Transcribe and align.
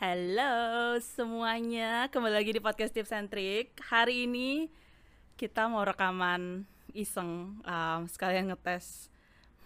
Halo 0.00 0.96
semuanya, 1.04 2.08
kembali 2.08 2.32
lagi 2.32 2.56
di 2.56 2.60
podcast 2.64 2.88
Tips 2.96 3.12
and 3.12 3.28
Trick. 3.28 3.76
Hari 3.84 4.24
ini 4.24 4.72
kita 5.36 5.68
mau 5.68 5.84
rekaman 5.84 6.64
iseng, 6.96 7.60
um, 7.60 8.00
sekalian 8.08 8.48
ngetes 8.48 9.12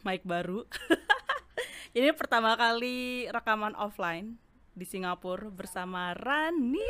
mic 0.03 0.27
baru. 0.27 0.67
ini 1.99 2.11
pertama 2.19 2.59
kali 2.59 3.31
rekaman 3.31 3.79
offline 3.79 4.35
di 4.75 4.83
Singapura 4.83 5.55
bersama 5.55 6.11
Rani. 6.19 6.83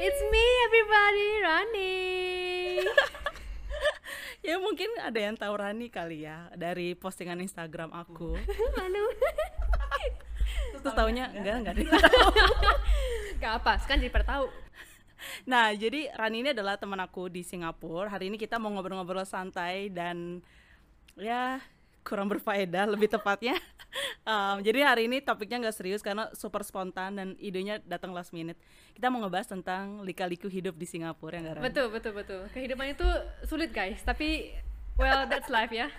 It's 0.00 0.24
me 0.32 0.46
everybody, 0.64 1.28
Rani. 1.44 1.96
ya 4.48 4.56
mungkin 4.56 4.88
ada 5.04 5.20
yang 5.20 5.36
tahu 5.36 5.52
Rani 5.52 5.92
kali 5.92 6.24
ya 6.24 6.48
dari 6.56 6.96
postingan 6.96 7.44
Instagram 7.44 7.92
aku. 7.92 8.40
Manu. 8.80 9.04
Terus 10.80 10.96
taunya 10.96 11.24
enggak 11.32 11.54
enggak 11.60 11.74
deh. 11.76 11.86
Gak 13.40 13.52
apa, 13.62 13.72
sekarang 13.84 14.00
jadi 14.04 14.24
tahu. 14.24 14.46
Nah, 15.44 15.72
jadi 15.76 16.08
Rani 16.16 16.36
ini 16.40 16.50
adalah 16.56 16.80
teman 16.80 17.00
aku 17.00 17.28
di 17.28 17.44
Singapura. 17.44 18.08
Hari 18.08 18.32
ini 18.32 18.36
kita 18.40 18.56
mau 18.56 18.72
ngobrol-ngobrol 18.72 19.28
santai 19.28 19.92
dan 19.92 20.40
ya 21.20 21.60
kurang 22.00 22.32
berfaedah 22.32 22.88
lebih 22.90 23.08
tepatnya. 23.10 23.56
Um, 24.20 24.62
jadi 24.62 24.86
hari 24.86 25.10
ini 25.10 25.18
topiknya 25.18 25.58
nggak 25.58 25.74
serius 25.74 25.98
karena 25.98 26.30
super 26.38 26.62
spontan 26.62 27.18
dan 27.18 27.28
idenya 27.42 27.82
datang 27.82 28.14
last 28.14 28.30
minute. 28.30 28.54
Kita 28.94 29.10
mau 29.10 29.18
ngebahas 29.18 29.50
tentang 29.50 30.06
lika-liku 30.06 30.46
hidup 30.46 30.78
di 30.78 30.86
Singapura 30.86 31.40
ya 31.40 31.40
nggak 31.42 31.54
Ran? 31.58 31.64
Betul, 31.66 31.86
betul, 31.90 32.12
betul. 32.14 32.40
Kehidupan 32.54 32.94
itu 32.94 33.08
sulit 33.50 33.74
guys, 33.74 33.98
tapi 34.06 34.54
well 34.94 35.26
that's 35.26 35.50
life 35.50 35.74
ya. 35.74 35.90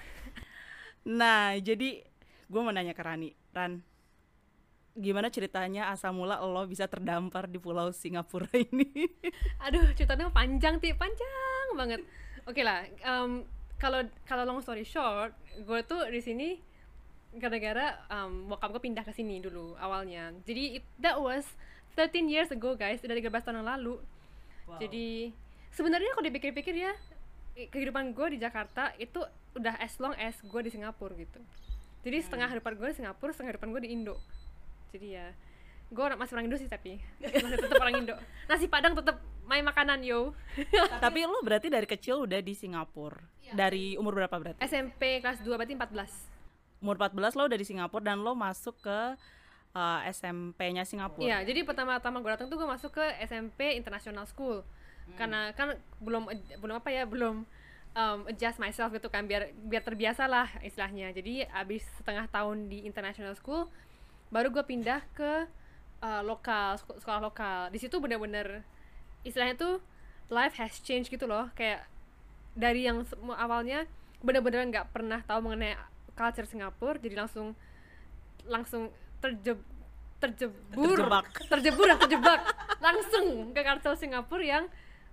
Nah, 1.02 1.58
jadi 1.58 2.06
gue 2.48 2.62
mau 2.62 2.72
nanya 2.72 2.94
ke 2.94 3.02
Rani, 3.04 3.34
Ran, 3.52 3.82
gimana 4.98 5.32
ceritanya 5.32 5.88
asal 5.92 6.12
mula 6.12 6.40
lo 6.44 6.68
bisa 6.68 6.84
terdampar 6.88 7.48
di 7.48 7.58
pulau 7.58 7.92
Singapura 7.96 8.50
ini? 8.72 8.88
Aduh, 9.64 9.92
ceritanya 9.96 10.28
panjang 10.32 10.78
ti, 10.84 10.92
panjang 10.92 11.68
banget. 11.80 12.02
Oke 12.44 12.62
lah, 12.66 12.84
em, 12.84 13.46
kalau 13.80 14.04
kalau 14.28 14.44
long 14.44 14.60
story 14.60 14.84
short, 14.84 15.32
gue 15.62 15.80
tuh 15.88 16.06
di 16.12 16.22
sini 16.22 16.50
gara-gara 17.32 17.96
um, 18.12 18.52
bokap 18.52 18.76
gue 18.76 18.84
pindah 18.92 19.08
ke 19.08 19.16
sini 19.16 19.40
dulu 19.40 19.80
awalnya. 19.80 20.36
Jadi 20.44 20.84
it, 20.84 20.86
that 21.00 21.16
was 21.16 21.48
13 21.96 22.28
years 22.28 22.52
ago 22.52 22.76
guys, 22.76 23.00
udah 23.04 23.16
13 23.16 23.32
tahun 23.32 23.58
yang 23.64 23.70
lalu. 23.70 23.96
Jadi 24.80 25.32
sebenarnya 25.76 26.16
kalau 26.16 26.26
dipikir-pikir 26.28 26.76
ya 26.76 26.92
kehidupan 27.56 28.16
gue 28.16 28.36
di 28.36 28.38
Jakarta 28.40 28.96
itu 28.96 29.20
udah 29.56 29.76
as 29.84 30.00
long 30.00 30.16
as 30.16 30.40
gue 30.40 30.62
di 30.64 30.72
Singapura 30.72 31.12
gitu. 31.20 31.40
Jadi 32.02 32.18
setengah 32.24 32.48
kehidupan 32.52 32.74
gue 32.80 32.88
di 32.92 32.98
Singapura, 33.04 33.32
setengah 33.36 33.56
kehidupan 33.56 33.70
gue 33.76 33.82
di 33.84 33.90
Indo. 33.92 34.16
Jadi 34.92 35.08
ya 35.16 35.32
gue 35.92 36.06
masih 36.16 36.34
orang 36.40 36.48
Indo 36.48 36.56
sih 36.56 36.72
tapi 36.72 37.04
masih 37.20 37.60
tetap 37.60 37.84
orang 37.84 37.96
Indo. 38.00 38.16
Nasi 38.48 38.72
Padang 38.72 38.96
tetap 38.96 39.20
main 39.44 39.64
makanan 39.68 40.00
yo. 40.08 40.32
Tapi 41.04 41.28
lo 41.28 41.44
berarti 41.44 41.68
dari 41.68 41.84
kecil 41.84 42.24
udah 42.24 42.40
di 42.40 42.56
Singapura. 42.56 43.20
Dari 43.52 44.00
umur 44.00 44.16
berapa 44.16 44.32
berarti? 44.32 44.64
SMP 44.64 45.20
kelas 45.20 45.44
2 45.44 45.52
berarti 45.52 45.76
14. 45.76 46.40
umur 46.82 46.98
14 46.98 47.38
lo 47.38 47.44
udah 47.46 47.60
di 47.60 47.68
Singapura 47.68 48.02
dan 48.02 48.24
lo 48.26 48.34
masuk 48.34 48.74
ke 48.82 49.00
uh, 49.76 50.00
SMP-nya 50.10 50.88
Singapura. 50.88 51.22
Iya, 51.22 51.38
jadi 51.46 51.62
pertama-tama 51.62 52.24
gue 52.24 52.32
datang 52.32 52.48
tuh 52.50 52.58
gue 52.58 52.66
masuk 52.66 52.96
ke 52.96 53.06
SMP 53.22 53.76
International 53.76 54.26
School. 54.26 54.64
Karena 55.20 55.52
kan 55.52 55.76
belum 56.00 56.32
belum 56.64 56.76
apa 56.80 56.90
ya, 56.90 57.04
belum 57.04 57.44
um, 57.94 58.20
adjust 58.32 58.58
myself 58.58 58.96
gitu 58.96 59.12
kan 59.12 59.28
biar 59.28 59.52
biar 59.68 59.84
terbiasa 59.84 60.26
lah 60.26 60.48
istilahnya. 60.64 61.12
Jadi 61.12 61.44
abis 61.52 61.84
setengah 62.00 62.26
tahun 62.32 62.72
di 62.72 62.88
International 62.88 63.36
School 63.36 63.68
baru 64.32 64.50
gue 64.50 64.64
pindah 64.64 65.04
ke 65.12 65.46
uh, 66.00 66.22
lokal 66.24 66.80
sek- 66.80 67.00
sekolah 67.04 67.22
lokal. 67.22 67.60
Di 67.70 67.78
situ 67.78 68.00
bener-bener 68.00 68.64
istilahnya 69.22 69.56
tuh 69.56 69.74
life 70.32 70.56
has 70.56 70.80
changed 70.82 71.12
gitu 71.12 71.28
loh, 71.28 71.52
kayak 71.54 71.84
dari 72.52 72.84
yang 72.84 73.04
awalnya 73.36 73.86
bener-bener 74.20 74.64
nggak 74.68 74.92
pernah 74.92 75.20
tahu 75.22 75.46
mengenai 75.46 75.76
culture 76.14 76.46
Singapura 76.46 77.00
jadi 77.00 77.16
langsung 77.18 77.56
langsung 78.46 78.92
terjeb 79.18 79.58
terjebur 80.22 80.98
Terjebak. 81.02 81.26
terjebur 81.50 81.86
dan 81.88 81.98
terjebak 81.98 82.40
langsung 82.78 83.50
ke 83.50 83.62
culture 83.64 83.98
Singapura 83.98 84.44
yang 84.46 84.64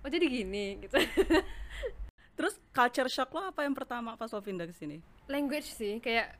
oh 0.05 0.09
jadi 0.09 0.25
gini 0.29 0.85
gitu 0.85 0.99
Terus 2.37 2.55
culture 2.69 3.09
shock 3.09 3.33
lo 3.33 3.49
apa 3.49 3.65
yang 3.65 3.73
pertama 3.73 4.13
pas 4.13 4.29
lo 4.29 4.39
pindah 4.39 4.63
ke 4.63 4.75
sini? 4.75 5.01
language 5.25 5.65
sih 5.67 5.97
kayak 5.97 6.37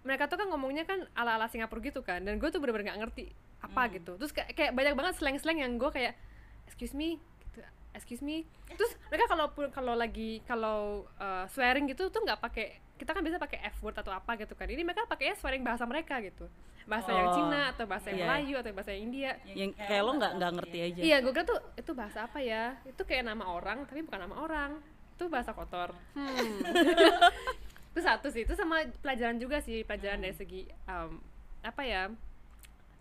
mereka 0.00 0.26
tuh 0.26 0.40
kan 0.40 0.48
ngomongnya 0.48 0.88
kan 0.88 1.04
ala 1.12 1.36
ala 1.36 1.46
Singapura 1.46 1.80
gitu 1.84 2.00
kan 2.00 2.24
dan 2.24 2.40
gue 2.40 2.48
tuh 2.48 2.58
bener-bener 2.58 2.92
nggak 2.92 3.00
ngerti 3.04 3.24
apa 3.60 3.82
Hmm. 3.86 3.92
gitu 4.00 4.12
terus 4.16 4.32
kayak, 4.32 4.56
kayak 4.56 4.72
banyak 4.72 4.94
banget 4.96 5.14
slang-slang 5.20 5.60
yang 5.60 5.76
gue 5.76 5.90
kayak 5.92 6.16
excuse 6.64 6.96
me 6.96 7.20
gitu, 7.44 7.60
excuse 7.92 8.22
me 8.24 8.48
terus 8.72 8.96
mereka 9.12 9.28
kalau 9.28 9.52
kalau 9.68 9.92
lagi 9.92 10.40
kalau 10.48 11.04
uh, 11.20 11.44
swearing 11.52 11.84
gitu 11.92 12.08
tuh 12.08 12.24
nggak 12.24 12.40
pakai 12.40 12.80
kita 12.96 13.12
kan 13.12 13.20
biasa 13.24 13.36
pakai 13.40 13.60
f 13.68 13.80
word 13.80 13.96
atau 13.96 14.12
apa 14.12 14.36
gitu 14.40 14.56
kan 14.56 14.68
ini 14.68 14.80
mereka 14.80 15.04
pakainya 15.04 15.36
swearing 15.36 15.60
bahasa 15.60 15.84
mereka 15.84 16.20
gitu 16.24 16.48
bahasa 16.88 17.12
yang 17.12 17.28
Oh, 17.30 17.34
Cina 17.36 17.60
atau 17.70 17.84
bahasa 17.86 18.10
yang 18.10 18.18
iya. 18.18 18.26
Melayu 18.26 18.54
atau 18.58 18.70
bahasa 18.74 18.90
yang 18.90 19.02
India 19.12 19.30
Yang 19.46 19.70
kayak 19.78 20.02
lo 20.02 20.12
nggak 20.16 20.32
nggak 20.42 20.52
ngerti 20.58 20.78
aja. 20.80 21.00
Iya, 21.06 21.16
gue 21.22 21.30
kira 21.30 21.44
tuh 21.46 21.60
itu 21.78 21.90
bahasa 21.94 22.18
apa 22.26 22.38
ya? 22.42 22.74
Itu 22.82 23.06
kayak 23.06 23.30
nama 23.30 23.44
orang, 23.46 23.86
tapi 23.86 24.00
bukan 24.02 24.20
nama 24.26 24.36
orang. 24.42 24.70
Itu 25.14 25.30
bahasa 25.30 25.54
kotor. 25.54 25.94
Hmm. 26.18 26.34
itu 27.90 28.00
satu 28.00 28.26
sih. 28.30 28.46
Itu 28.46 28.54
sama 28.54 28.86
pelajaran 29.02 29.36
juga 29.42 29.58
sih, 29.58 29.82
pelajaran 29.82 30.22
dari 30.22 30.34
segi 30.34 30.62
um, 30.86 31.18
apa 31.62 31.82
ya? 31.82 32.02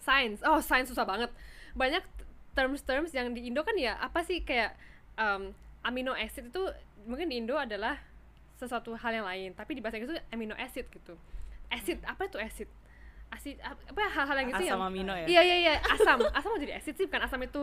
Sains. 0.01 0.41
Oh, 0.41 0.59
sains 0.59 0.89
susah 0.89 1.05
banget. 1.05 1.29
Banyak 1.77 2.01
terms-terms 2.57 3.13
yang 3.13 3.31
di 3.31 3.47
Indo 3.47 3.61
kan 3.61 3.77
ya 3.77 3.95
apa 4.01 4.25
sih 4.25 4.41
kayak 4.41 4.73
um, 5.15 5.53
amino 5.85 6.11
acid 6.17 6.49
itu 6.49 6.63
mungkin 7.05 7.29
di 7.29 7.39
Indo 7.39 7.55
adalah 7.55 7.95
sesuatu 8.59 8.91
hal 8.99 9.11
yang 9.15 9.27
lain, 9.27 9.55
tapi 9.55 9.71
di 9.77 9.79
bahasa 9.79 9.95
Inggris 9.95 10.19
itu 10.19 10.21
amino 10.35 10.51
acid 10.59 10.83
gitu. 10.91 11.15
Acid, 11.71 12.03
apa 12.03 12.27
itu 12.27 12.35
acid? 12.35 12.67
Asid 13.29 13.61
apa 13.61 13.99
ya, 14.01 14.09
hal-hal 14.09 14.35
yang 14.41 14.47
gitu 14.51 14.63
Asam 14.67 14.73
yang 14.75 14.89
amino 14.89 15.13
ya? 15.15 15.25
Iya 15.29 15.41
iya 15.45 15.57
iya, 15.63 15.73
asam. 15.95 16.19
Asam 16.33 16.49
mau 16.51 16.59
jadi 16.59 16.75
acid 16.75 16.97
sih 16.99 17.05
bukan 17.07 17.23
asam 17.23 17.39
itu 17.45 17.61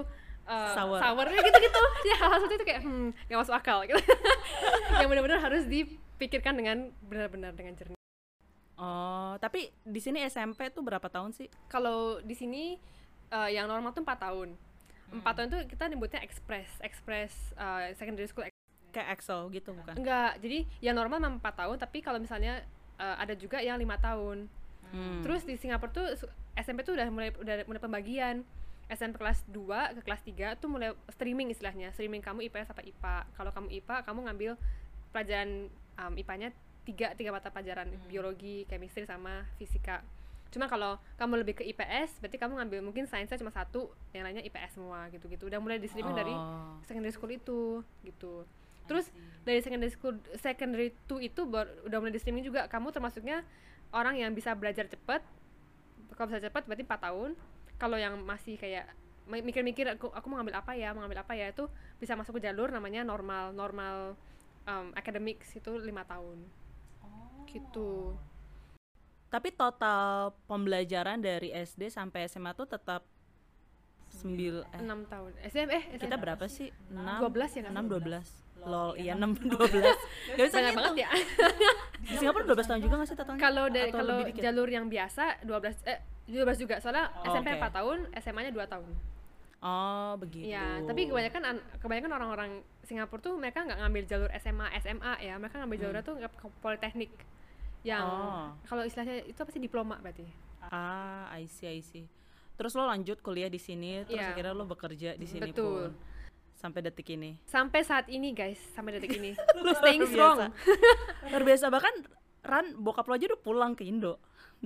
uh, 0.49 0.73
Sour. 0.73 0.99
sour 1.03 1.27
ya 1.29 1.41
gitu-gitu. 1.43 1.83
Ya 2.09 2.17
hal-hal 2.17 2.39
seperti 2.41 2.57
itu 2.57 2.67
kayak 2.71 2.81
hmm, 2.87 3.09
gak 3.29 3.39
masuk 3.45 3.55
akal 3.59 3.79
gitu. 3.85 4.01
yang 5.03 5.09
benar-benar 5.11 5.43
harus 5.43 5.69
dipikirkan 6.17 6.57
dengan 6.57 6.89
benar-benar 7.05 7.53
dengan 7.53 7.77
jernih. 7.77 8.01
Oh, 8.77 9.37
tapi 9.41 9.73
di 9.85 10.01
sini 10.01 10.25
SMP 10.29 10.69
tuh 10.73 10.85
berapa 10.85 11.05
tahun 11.09 11.33
sih? 11.33 11.49
Kalau 11.69 12.21
di 12.21 12.33
sini 12.37 12.77
uh, 13.33 13.49
yang 13.49 13.69
normal 13.69 13.93
tuh 13.93 14.05
4 14.05 14.17
tahun. 14.17 14.49
Hmm. 15.13 15.21
4 15.25 15.37
tahun 15.37 15.49
tuh 15.53 15.61
kita 15.69 15.85
nyebutnya 15.93 16.21
express, 16.25 16.69
express 16.81 17.33
uh, 17.57 17.93
secondary 17.97 18.29
school 18.29 18.45
Kayak 18.97 19.21
Excel 19.21 19.53
gitu 19.53 19.77
bukan? 19.77 19.93
enggak. 19.93 20.41
Jadi 20.41 20.65
yang 20.81 20.97
normal 20.97 21.21
memang 21.21 21.37
4 21.45 21.61
tahun, 21.61 21.77
tapi 21.77 22.01
kalau 22.01 22.17
misalnya 22.17 22.65
uh, 22.97 23.17
ada 23.21 23.37
juga 23.37 23.61
yang 23.61 23.77
lima 23.77 24.01
tahun. 24.01 24.49
Hmm. 24.89 25.21
Terus 25.21 25.45
di 25.45 25.61
Singapura 25.61 25.93
tuh 25.93 26.09
SMP 26.57 26.81
tuh 26.81 26.97
udah 26.97 27.09
mulai 27.13 27.29
udah 27.37 27.69
mulai 27.69 27.81
pembagian. 27.81 28.41
SMP 28.87 29.19
kelas 29.19 29.43
2 29.51 29.99
ke 29.99 30.01
kelas 30.07 30.23
3 30.57 30.63
tuh 30.63 30.69
mulai 30.73 30.97
streaming 31.13 31.53
istilahnya. 31.53 31.93
Streaming 31.93 32.25
kamu 32.25 32.49
IPS 32.49 32.73
apa 32.73 32.81
IPA. 32.87 33.17
Kalau 33.37 33.51
kamu 33.53 33.69
IPA, 33.83 33.97
kamu 34.07 34.19
ngambil 34.31 34.53
pelajaran 35.11 35.69
um, 35.99 36.13
IPA-nya 36.15 36.53
tiga 36.83 37.13
tiga 37.13 37.31
mata 37.31 37.51
pelajaran 37.51 37.91
biologi, 38.07 38.63
chemistry 38.65 39.03
sama 39.03 39.43
fisika. 39.57 40.01
Cuma 40.49 40.71
kalau 40.71 40.97
kamu 41.17 41.43
lebih 41.43 41.59
ke 41.59 41.65
IPS, 41.67 42.23
berarti 42.23 42.39
kamu 42.39 42.53
ngambil 42.57 42.81
mungkin 42.81 43.05
sainsnya 43.05 43.37
cuma 43.37 43.51
satu, 43.51 43.91
yang 44.13 44.23
lainnya 44.23 44.41
IPS 44.41 44.79
semua 44.79 45.11
gitu-gitu. 45.11 45.51
Udah 45.51 45.59
mulai 45.59 45.77
di 45.77 45.91
streaming 45.91 46.15
dari 46.15 46.31
Oh. 46.31 46.79
secondary 46.83 47.11
school 47.11 47.29
itu 47.29 47.61
gitu. 48.03 48.47
Terus 48.87 49.11
dari 49.43 49.59
secondary 49.59 49.91
school 49.91 50.15
secondary 50.39 50.95
2 51.11 51.19
itu 51.21 51.43
baru, 51.43 51.67
udah 51.85 51.99
mulai 51.99 52.15
di 52.15 52.23
streaming 52.23 52.47
juga 52.47 52.71
kamu 52.71 52.95
termasuknya 52.95 53.43
orang 53.91 54.15
yang 54.15 54.31
bisa 54.31 54.55
belajar 54.55 54.87
cepat. 54.87 55.27
Kalau 56.15 56.31
bisa 56.31 56.41
cepat 56.41 56.65
berarti 56.65 56.87
4 56.87 57.03
tahun. 57.03 57.31
Kalau 57.77 57.99
yang 57.99 58.15
masih 58.23 58.57
kayak 58.57 58.87
mi- 59.27 59.43
mikir-mikir 59.43 59.91
aku, 59.91 60.09
aku 60.09 60.27
mau 60.31 60.39
ngambil 60.39 60.63
apa 60.63 60.73
ya, 60.73 60.95
mau 60.95 61.03
ngambil 61.03 61.27
apa 61.27 61.35
ya 61.35 61.51
itu 61.51 61.67
bisa 61.99 62.15
masuk 62.15 62.39
ke 62.39 62.47
jalur 62.47 62.71
namanya 62.71 63.03
normal 63.03 63.51
normal 63.53 64.15
um, 64.67 64.93
academics 64.93 65.49
itu 65.53 65.71
lima 65.79 66.03
tahun. 66.03 66.43
Gitu. 67.47 68.15
Tapi 69.27 69.49
total 69.51 70.31
pembelajaran 70.45 71.19
dari 71.19 71.51
SD 71.51 71.89
sampai 71.89 72.27
SMA 72.27 72.53
tuh 72.53 72.67
tetap 72.67 73.03
9 74.13 74.33
eh, 74.63 74.81
6 74.81 75.13
tahun. 75.13 75.31
SM 75.45 75.69
eh 75.69 75.83
SM 75.93 76.01
kita 76.01 76.17
berapa 76.17 76.47
sih? 76.47 76.71
6 76.89 77.27
12 77.27 77.57
ya, 77.59 77.61
nggak 77.65 77.75
6 77.75 77.83
sih? 77.83 77.91
12. 78.57 78.67
Lol, 78.67 78.91
iya 78.97 79.13
6 79.15 79.47
12. 79.47 79.53
Gak 80.37 80.45
bisa 80.45 80.57
Banyak 80.57 80.73
ngitung. 80.73 80.79
banget 80.81 80.97
ya. 80.99 81.11
Di 82.01 82.15
Singapura 82.17 82.45
12 82.49 82.67
tahun 82.67 82.81
juga 82.81 82.95
gak 82.97 83.07
sih 83.07 83.15
totalnya? 83.15 83.39
kalau 83.39 83.65
dari 83.69 83.91
kalau 83.93 84.17
jalur 84.33 84.69
yang 84.69 84.87
biasa 84.87 85.45
12 85.45 85.87
eh 85.87 85.99
12 86.27 86.59
juga 86.59 86.75
soalnya 86.81 87.07
Oh, 87.15 87.31
SMP 87.31 87.49
oke. 87.53 87.63
4 87.63 87.79
tahun 87.79 87.99
SMA-nya 88.17 88.51
2 88.51 88.67
tahun 88.67 88.91
Oh, 89.57 90.13
begitu. 90.19 90.47
Iya, 90.47 90.85
tapi 90.85 91.07
kebanyakan 91.07 91.43
an- 91.45 91.65
kebanyakan 91.79 92.13
orang-orang 92.13 92.51
Singapura 92.87 93.21
tuh 93.21 93.35
mereka 93.35 93.61
nggak 93.61 93.79
ngambil 93.79 94.03
jalur 94.05 94.31
SMA, 94.33 94.67
SMA 94.79 95.13
ya, 95.21 95.35
mereka 95.37 95.59
ngambil 95.59 95.77
jalurnya 95.77 96.03
tuh 96.03 96.15
ke 96.17 96.29
ke 96.31 96.47
politeknik. 96.61 97.13
Yang 97.83 98.03
Oh. 98.03 98.51
kalau 98.65 98.83
istilahnya 98.83 99.23
itu 99.23 99.37
apa 99.37 99.51
sih 99.51 99.59
diploma 99.59 99.95
berarti? 99.97 100.27
Ah, 100.65 101.31
I 101.31 101.47
see, 101.47 101.67
I 101.69 101.81
see. 101.81 102.07
terus 102.57 102.73
lo 102.73 102.83
lanjut 102.83 103.21
kuliah 103.21 103.47
di 103.47 103.61
sini 103.61 104.01
terus 104.03 104.17
Iya. 104.17 104.33
akhirnya 104.33 104.51
lo 104.51 104.65
bekerja 104.65 105.13
di 105.13 105.29
sini 105.29 105.53
Betul. 105.53 105.93
pun 105.93 105.93
sampai 106.57 106.81
detik 106.81 107.05
ini 107.11 107.37
sampai 107.45 107.85
saat 107.85 108.09
ini 108.09 108.33
guys 108.33 108.57
sampai 108.73 108.97
detik 108.97 109.13
ini 109.13 109.37
staying 109.77 110.01
Luar 110.01 110.09
strong 110.09 110.39
biasa. 110.41 111.29
luar 111.29 111.43
biasa 111.45 111.65
bahkan 111.69 111.93
Ran 112.41 112.73
bokap 112.75 113.05
lo 113.05 113.13
aja 113.13 113.29
udah 113.29 113.37
pulang 113.39 113.77
ke 113.77 113.85
Indo 113.85 114.17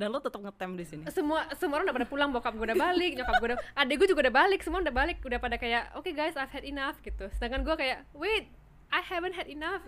dan 0.01 0.09
lo 0.09 0.19
tetap 0.25 0.41
ngetem 0.41 0.81
di 0.81 0.85
sini? 0.89 1.03
Semua 1.13 1.45
semua 1.61 1.77
orang 1.77 1.93
udah 1.93 1.97
pada 2.01 2.09
pulang 2.09 2.33
bokap 2.33 2.57
gue 2.57 2.73
udah 2.73 2.81
balik 2.81 3.21
nyokap 3.21 3.37
gue 3.37 3.49
udah 3.53 3.61
adek 3.77 3.95
gue 4.01 4.09
juga 4.09 4.21
udah 4.25 4.35
balik 4.41 4.61
semua 4.65 4.81
udah 4.81 4.95
balik 4.97 5.21
udah 5.21 5.37
pada 5.37 5.61
kayak 5.61 5.93
oke 5.93 6.09
guys 6.17 6.33
I've 6.41 6.49
had 6.49 6.65
enough 6.65 6.97
gitu. 7.05 7.29
Sedangkan 7.37 7.61
gue 7.61 7.77
kayak 7.77 8.09
wait 8.17 8.49
I 8.89 9.05
haven't 9.05 9.37
had 9.37 9.53
enough. 9.53 9.85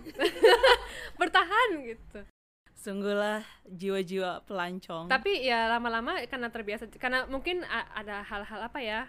Bertahan 1.20 1.68
gitu. 1.88 2.28
Sungguhlah 2.76 3.40
jiwa-jiwa 3.64 4.44
pelancong. 4.44 5.08
Tapi 5.08 5.48
ya 5.48 5.72
lama-lama 5.72 6.20
karena 6.28 6.52
terbiasa 6.52 6.92
karena 7.00 7.24
mungkin 7.24 7.64
ada 7.96 8.20
hal-hal 8.20 8.68
apa 8.68 8.84
ya 8.84 9.08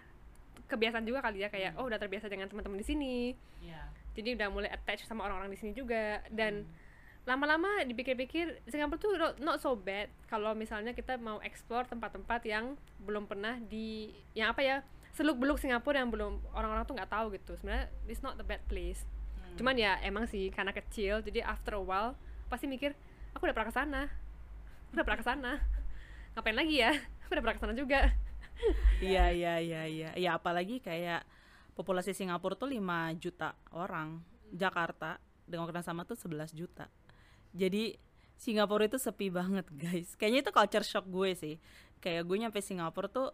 kebiasaan 0.71 1.03
juga 1.03 1.19
kali 1.19 1.43
ya 1.43 1.51
kayak 1.51 1.75
oh 1.75 1.85
udah 1.91 1.99
terbiasa 1.99 2.31
dengan 2.31 2.47
teman-teman 2.47 2.79
di 2.79 2.87
sini. 2.87 3.15
Iya. 3.59 3.83
jadi 4.13 4.37
udah 4.37 4.47
mulai 4.53 4.69
attach 4.69 5.09
sama 5.09 5.25
orang-orang 5.25 5.55
di 5.55 5.59
sini 5.59 5.71
juga 5.73 6.21
dan 6.29 6.67
lama-lama 7.23 7.87
dipikir-pikir 7.87 8.67
Singapura 8.67 8.99
tuh 8.99 9.15
not, 9.15 9.33
not 9.39 9.57
so 9.63 9.79
bad 9.79 10.11
kalau 10.27 10.51
misalnya 10.51 10.91
kita 10.91 11.15
mau 11.15 11.39
explore 11.39 11.87
tempat-tempat 11.87 12.43
yang 12.43 12.75
belum 12.99 13.31
pernah 13.31 13.55
di 13.63 14.11
yang 14.35 14.51
apa 14.51 14.59
ya 14.59 14.77
seluk-beluk 15.15 15.55
Singapura 15.55 16.03
yang 16.03 16.11
belum 16.11 16.43
orang-orang 16.51 16.83
tuh 16.83 16.95
nggak 16.97 17.11
tahu 17.13 17.25
gitu. 17.37 17.53
Sebenarnya 17.55 17.87
it's 18.09 18.25
not 18.25 18.35
the 18.35 18.43
bad 18.43 18.59
place. 18.67 19.05
Cuman 19.55 19.77
ya 19.77 20.01
emang 20.01 20.25
sih 20.25 20.49
karena 20.49 20.73
kecil 20.73 21.21
jadi 21.21 21.45
after 21.45 21.77
a 21.77 21.83
while 21.83 22.17
pasti 22.49 22.65
mikir 22.65 22.97
aku 23.31 23.45
udah 23.47 23.55
pernah 23.55 23.69
ke 23.69 23.75
sana. 23.77 24.01
Aku 24.89 24.99
udah 24.99 25.05
pernah 25.05 25.19
ke 25.21 25.27
sana. 25.27 25.51
Ngapain 26.33 26.57
lagi 26.57 26.75
ya? 26.81 26.91
Aku 27.23 27.39
udah 27.39 27.43
pernah 27.45 27.55
ke 27.55 27.61
sana 27.61 27.73
juga. 27.77 28.01
Iya 29.03 29.33
iya 29.33 29.53
iya 29.59 29.81
iya. 29.87 30.09
Ya 30.15 30.37
apalagi 30.37 30.79
kayak 30.79 31.25
populasi 31.73 32.13
Singapura 32.13 32.57
tuh 32.57 32.69
5 32.69 32.81
juta 33.21 33.55
orang. 33.73 34.21
Jakarta 34.53 35.17
dengan 35.49 35.65
kena 35.65 35.81
sama 35.81 36.05
tuh 36.05 36.13
11 36.13 36.53
juta. 36.53 36.85
Jadi 37.53 37.95
Singapura 38.35 38.89
itu 38.89 38.99
sepi 38.99 39.31
banget, 39.31 39.63
guys. 39.83 40.17
Kayaknya 40.19 40.39
itu 40.43 40.51
culture 40.51 40.85
shock 40.85 41.05
gue 41.07 41.31
sih. 41.37 41.55
Kayak 42.03 42.27
gue 42.27 42.37
nyampe 42.41 42.59
Singapura 42.59 43.07
tuh 43.07 43.31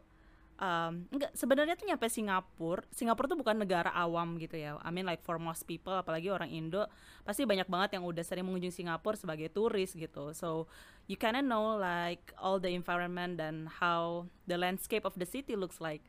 um, 0.59 1.07
enggak 1.09 1.31
sebenarnya 1.33 1.73
tuh 1.79 1.87
nyampe 1.87 2.05
Singapura 2.11 2.83
Singapura 2.91 3.25
tuh 3.31 3.39
bukan 3.39 3.57
negara 3.57 3.89
awam 3.95 4.35
gitu 4.37 4.59
ya 4.59 4.77
I 4.83 4.91
mean 4.91 5.07
like 5.07 5.23
for 5.23 5.39
most 5.39 5.65
people 5.65 5.95
apalagi 5.95 6.29
orang 6.29 6.51
Indo 6.51 6.85
pasti 7.23 7.47
banyak 7.47 7.65
banget 7.65 7.97
yang 7.97 8.03
udah 8.05 8.21
sering 8.21 8.45
mengunjungi 8.45 8.83
Singapura 8.83 9.15
sebagai 9.15 9.49
turis 9.49 9.95
gitu 9.95 10.35
so 10.35 10.69
you 11.07 11.15
kinda 11.15 11.41
know 11.41 11.79
like 11.79 12.35
all 12.37 12.59
the 12.59 12.69
environment 12.69 13.39
dan 13.39 13.71
how 13.71 14.27
the 14.45 14.59
landscape 14.59 15.07
of 15.07 15.15
the 15.15 15.25
city 15.25 15.55
looks 15.55 15.79
like 15.81 16.03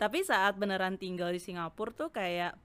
tapi 0.00 0.24
saat 0.26 0.58
beneran 0.58 0.98
tinggal 0.98 1.30
di 1.30 1.38
Singapura 1.38 1.94
tuh 1.94 2.10
kayak 2.10 2.56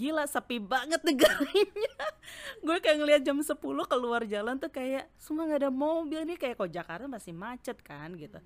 gila 0.00 0.24
sepi 0.24 0.56
banget 0.56 1.04
negaranya. 1.04 1.92
Gue 2.64 2.80
kayak 2.80 2.96
ngeliat 3.04 3.20
jam 3.20 3.36
10 3.36 3.52
keluar 3.60 4.24
jalan 4.24 4.56
tuh 4.56 4.72
kayak 4.72 5.12
semua 5.20 5.44
nggak 5.44 5.68
ada 5.68 5.72
mobil 5.72 6.24
nih. 6.24 6.40
Kayak 6.40 6.64
kok 6.64 6.72
Jakarta 6.72 7.04
masih 7.04 7.36
macet 7.36 7.76
kan? 7.84 8.16
Gitu. 8.16 8.40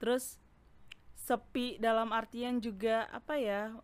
Terus 0.00 0.40
sepi 1.20 1.76
dalam 1.76 2.08
artian 2.16 2.56
juga 2.60 3.08
apa 3.12 3.36
ya 3.36 3.76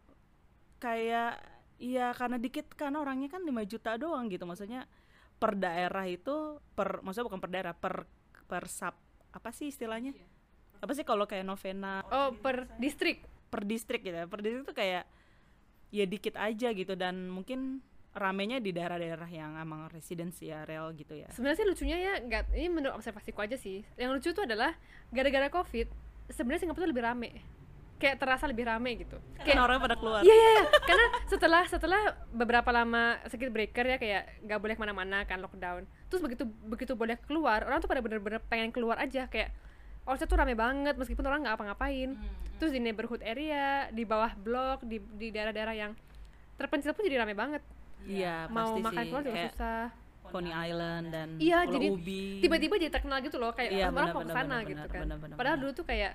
kayak 0.80 1.40
iya 1.80 2.12
karena 2.12 2.36
dikit 2.36 2.68
karena 2.76 3.00
orangnya 3.04 3.28
kan 3.28 3.44
5 3.44 3.52
juta 3.68 4.00
doang 4.00 4.32
gitu. 4.32 4.48
Maksudnya 4.48 4.88
per 5.36 5.60
daerah 5.60 6.08
itu 6.08 6.56
per 6.72 7.04
maksudnya 7.04 7.28
bukan 7.28 7.40
per 7.40 7.50
daerah 7.52 7.74
per 7.76 8.08
per 8.48 8.64
sub 8.64 8.96
apa 9.36 9.52
sih 9.52 9.68
istilahnya? 9.68 10.16
Apa 10.80 10.96
sih 10.96 11.04
kalau 11.04 11.28
kayak 11.28 11.44
novena? 11.44 12.00
Oh 12.08 12.32
per 12.32 12.64
distrik 12.80 13.20
per 13.52 13.68
distrik 13.68 14.00
gitu 14.08 14.16
ya. 14.16 14.24
Per 14.24 14.40
distrik 14.40 14.64
tuh 14.64 14.76
kayak 14.76 15.04
ya 15.90 16.06
dikit 16.06 16.38
aja 16.38 16.70
gitu 16.70 16.94
dan 16.94 17.26
mungkin 17.30 17.82
ramenya 18.10 18.58
di 18.58 18.74
daerah-daerah 18.74 19.30
yang 19.30 19.54
emang 19.58 19.86
residensial 19.90 20.66
gitu 20.98 21.14
ya. 21.14 21.30
Sebenarnya 21.30 21.62
sih 21.62 21.66
lucunya 21.66 21.96
ya 21.98 22.12
nggak 22.18 22.42
ini 22.58 22.68
menurut 22.70 22.98
observasiku 22.98 23.46
aja 23.46 23.54
sih. 23.54 23.86
Yang 23.94 24.10
lucu 24.18 24.28
tuh 24.34 24.44
adalah 24.50 24.74
gara-gara 25.14 25.46
covid 25.50 25.86
sebenarnya 26.30 26.66
Singapura 26.66 26.86
tuh 26.86 26.90
lebih 26.90 27.04
rame. 27.06 27.30
Kayak 28.00 28.16
terasa 28.16 28.48
lebih 28.48 28.64
rame 28.64 28.96
gitu. 28.96 29.20
Kayak 29.44 29.60
orang 29.60 29.78
pada 29.78 29.94
keluar. 29.94 30.24
Iya 30.24 30.32
iya 30.34 30.50
iya. 30.56 30.64
karena 30.88 31.06
setelah 31.28 31.62
setelah 31.68 32.02
beberapa 32.32 32.70
lama 32.72 33.20
circuit 33.28 33.52
breaker 33.52 33.84
ya 33.84 33.96
kayak 34.00 34.22
nggak 34.42 34.58
boleh 34.58 34.74
ke 34.74 34.80
mana-mana 34.80 35.18
kan 35.28 35.38
lockdown. 35.38 35.84
Terus 36.08 36.20
begitu 36.24 36.48
begitu 36.66 36.92
boleh 36.96 37.20
keluar 37.28 37.62
orang 37.62 37.78
tuh 37.78 37.90
pada 37.92 38.02
bener-bener 38.02 38.40
pengen 38.48 38.72
keluar 38.74 38.98
aja. 38.98 39.30
Kayak 39.30 39.54
Orchard 40.10 40.26
tuh 40.26 40.36
rame 40.36 40.54
banget 40.54 40.94
meskipun 40.94 41.22
orang 41.22 41.40
nggak 41.40 41.54
apa-ngapain. 41.54 42.18
Terus 42.58 42.70
di 42.70 42.80
neighborhood 42.80 43.22
area, 43.22 43.88
di 43.88 44.02
bawah 44.02 44.34
blok, 44.34 44.82
di 44.82 44.98
di 45.14 45.30
daerah-daerah 45.30 45.72
yang 45.72 45.92
terpencil 46.54 46.92
pun 46.92 47.02
jadi 47.02 47.18
rame 47.18 47.32
banget. 47.32 47.62
iya 48.02 48.48
Mau 48.48 48.64
pasti 48.66 48.80
makan 48.82 48.92
sih 48.96 49.08
keluar 49.08 49.22
juga 49.22 49.36
kayak 49.36 49.52
susah. 49.54 49.84
Coney 50.22 50.52
Island 50.52 51.04
dan 51.10 51.28
Iya, 51.36 51.58
Pulau 51.60 51.74
jadi 51.74 51.86
Ubi 51.90 52.22
Tiba-tiba 52.38 52.74
jadi 52.76 52.92
terkenal 52.92 53.18
gitu 53.18 53.36
loh 53.36 53.50
kayak 53.50 53.70
Iya, 53.72 53.88
orang 53.88 53.92
mau 53.92 54.06
benar, 54.14 54.14
ke 54.22 54.30
sana 54.30 54.46
benar, 54.56 54.68
gitu 54.68 54.86
kan. 54.86 55.00
benar, 55.02 55.18
benar, 55.18 55.36
Padahal 55.36 55.56
benar. 55.56 55.64
dulu 55.64 55.72
tuh 55.74 55.86
kayak 55.86 56.12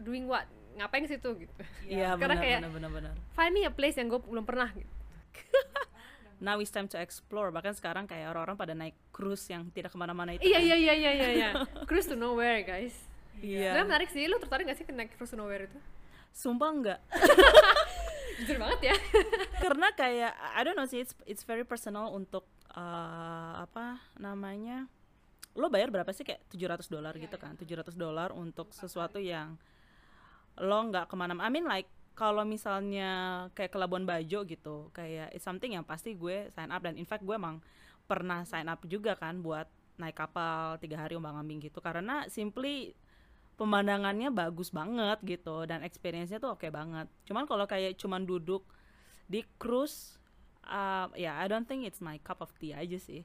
doing 0.00 0.24
what? 0.24 0.46
Ngapain 0.74 1.02
ke 1.02 1.10
situ 1.10 1.28
gitu. 1.36 1.52
iya 1.84 2.14
Karena 2.14 2.20
benar 2.30 2.36
kayak- 2.40 2.60
benar 2.62 2.72
benar 2.72 2.90
benar 2.92 3.12
Find 3.32 3.52
me 3.52 3.62
a 3.62 3.70
place 3.70 3.96
yang 3.96 4.06
gue 4.06 4.20
belum 4.22 4.44
pernah 4.44 4.70
gitu. 4.70 4.92
now 6.38 6.56
it's 6.56 6.68
time 6.68 6.86
to 6.86 6.96
explore 6.96 7.48
bahkan 7.48 7.70
sekarang 7.70 8.04
kayak 8.04 8.30
orang-orang 8.30 8.56
pada 8.56 8.72
naik 8.72 8.94
cruise 9.10 9.46
yang 9.46 9.68
tidak 9.68 9.90
ke 9.90 9.96
mana-mana 9.96 10.32
itu 10.32 10.42
Iya 10.42 10.56
kan. 10.56 10.64
iya 10.64 10.76
iya 10.76 10.94
iya 10.94 11.10
iya 11.12 11.28
iya. 11.30 11.50
Cruise 11.88 12.04
to 12.04 12.14
nowhere 12.14 12.62
guys. 12.62 12.94
iya 13.36 13.70
Sebenarnya 13.70 13.86
menarik 13.86 14.08
sih. 14.08 14.24
Lu 14.24 14.38
tertarik 14.38 14.64
gak 14.64 14.76
sih 14.76 14.84
ke 14.84 14.90
naik 14.90 15.14
cruise 15.14 15.30
to 15.30 15.36
nowhere 15.36 15.64
itu? 15.64 15.78
sumpah 16.30 16.66
enggak 16.68 16.98
Jujur 18.42 18.58
banget 18.58 18.90
ya. 18.90 18.94
karena 19.62 19.94
kayak 19.94 20.34
I 20.34 20.60
don't 20.62 20.74
know 20.74 20.82
sih 20.84 20.98
it's 20.98 21.14
it's 21.24 21.42
very 21.42 21.62
personal 21.62 22.10
untuk 22.10 22.42
eh, 22.70 23.52
apa 23.56 24.02
namanya 24.18 24.90
lo 25.54 25.70
bayar 25.70 25.94
berapa 25.94 26.10
sih 26.10 26.26
kayak 26.26 26.42
700 26.50 26.90
dolar 26.90 27.14
gitu 27.14 27.38
kan 27.38 27.54
700 27.54 27.94
dolar 27.94 28.34
untuk 28.34 28.74
sesuatu 28.74 29.22
yang 29.22 29.54
lo 30.58 30.78
nggak 30.84 31.06
ke 31.06 31.14
mana-mana 31.14 31.46
I 31.46 31.50
mean 31.50 31.62
like 31.64 31.86
kalau 32.14 32.46
misalnya 32.46 33.46
kayak 33.58 33.74
ke 33.74 33.78
Labuan 33.78 34.06
Bajo 34.06 34.46
gitu 34.46 34.88
kayak 34.94 35.34
it's 35.34 35.42
something 35.42 35.74
yang 35.74 35.82
pasti 35.82 36.14
gue 36.14 36.50
sign 36.54 36.70
up 36.70 36.82
dan 36.82 36.94
in 36.94 37.06
fact 37.06 37.26
gue 37.26 37.34
emang 37.34 37.58
pernah 38.06 38.46
sign 38.46 38.70
up 38.70 38.80
juga 38.86 39.18
kan 39.18 39.42
buat 39.42 39.66
naik 39.98 40.16
kapal 40.18 40.76
tiga 40.82 40.98
hari 40.98 41.14
umbang 41.14 41.38
ambing 41.38 41.62
gitu. 41.62 41.78
Karena 41.78 42.26
simply 42.26 42.94
pemandangannya 43.54 44.34
bagus 44.34 44.74
banget 44.74 45.22
gitu 45.22 45.62
dan 45.66 45.86
experience-nya 45.86 46.42
tuh 46.42 46.58
oke 46.58 46.66
banget. 46.70 47.06
Cuman 47.26 47.46
kalau 47.46 47.64
kayak 47.64 47.94
cuman 47.98 48.26
duduk 48.26 48.66
di 49.30 49.46
cruise 49.56 50.18
uh, 50.66 51.08
ya 51.14 51.38
I 51.38 51.46
don't 51.46 51.64
think 51.64 51.86
it's 51.86 52.02
my 52.02 52.18
cup 52.20 52.42
of 52.42 52.50
tea 52.58 52.74
aja 52.74 52.98
sih. 52.98 53.22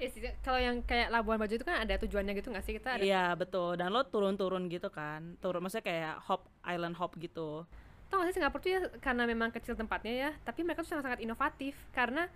Ya 0.00 0.08
sih, 0.08 0.24
kalau 0.40 0.56
yang 0.56 0.80
kayak 0.80 1.12
Labuan 1.12 1.36
Bajo 1.36 1.52
itu 1.52 1.66
kan 1.66 1.84
ada 1.84 2.00
tujuannya 2.00 2.32
gitu 2.32 2.48
gak 2.48 2.64
sih? 2.64 2.72
Kita 2.72 2.96
ada 2.96 3.04
iya 3.04 3.36
betul. 3.36 3.76
Dan 3.76 3.92
lo 3.92 4.00
turun-turun 4.08 4.72
gitu 4.72 4.88
kan. 4.88 5.36
Turun 5.44 5.60
maksudnya 5.60 5.84
kayak 5.84 6.14
hop 6.24 6.48
island 6.64 6.96
hop 6.96 7.12
gitu 7.20 7.68
tau 8.10 8.20
gak 8.20 8.28
sih 8.28 8.36
Singapura 8.36 8.58
tuh 8.58 8.70
ya 8.70 8.80
karena 8.98 9.22
memang 9.24 9.48
kecil 9.48 9.72
tempatnya 9.72 10.12
ya, 10.12 10.30
tapi 10.42 10.60
mereka 10.60 10.82
tuh 10.82 10.92
sangat-sangat 10.92 11.22
inovatif. 11.22 11.78
Karena 11.90 12.26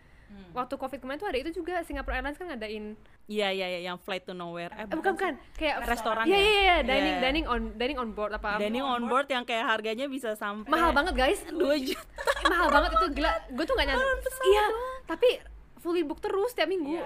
waktu 0.50 0.74
covid 0.74 0.98
kemarin 0.98 1.20
tuh 1.20 1.28
ada 1.28 1.38
itu 1.38 1.50
juga 1.52 1.78
Singapore 1.84 2.18
Airlines 2.18 2.34
kan 2.34 2.50
ngadain 2.50 2.98
iya 3.30 3.54
iya 3.54 3.66
iya 3.68 3.80
yang 3.86 3.98
flight 3.98 4.22
to 4.22 4.34
nowhere. 4.34 4.72
Eh, 4.74 4.82
eh, 4.82 4.86
bukan 4.88 5.14
bukan 5.14 5.34
kayak 5.54 5.86
Restoran 5.86 6.26
Iya 6.26 6.34
ya? 6.34 6.40
iya 6.40 6.50
iya 6.50 6.76
dining 6.82 7.14
Iya. 7.14 7.22
dining 7.22 7.46
on 7.46 7.62
dining 7.76 7.98
on 7.98 8.10
board 8.10 8.32
apa? 8.34 8.58
Dining 8.58 8.82
on 8.82 9.06
board 9.06 9.30
yang 9.30 9.46
kayak 9.46 9.62
harganya 9.62 10.10
bisa 10.10 10.34
sampai 10.34 10.66
mahal 10.66 10.90
banget 10.90 11.14
guys. 11.14 11.38
2 11.46 11.58
juta. 11.78 12.02
Eh, 12.44 12.50
mahal 12.50 12.68
banget 12.68 12.90
itu 12.92 13.06
gila. 13.14 13.30
Gue 13.52 13.64
tuh 13.64 13.74
gak 13.74 13.86
nyangka. 13.86 14.04
Iya 14.42 14.64
tapi 15.04 15.28
fully 15.78 16.02
book 16.02 16.18
terus 16.18 16.50
tiap 16.50 16.66
minggu. 16.66 16.98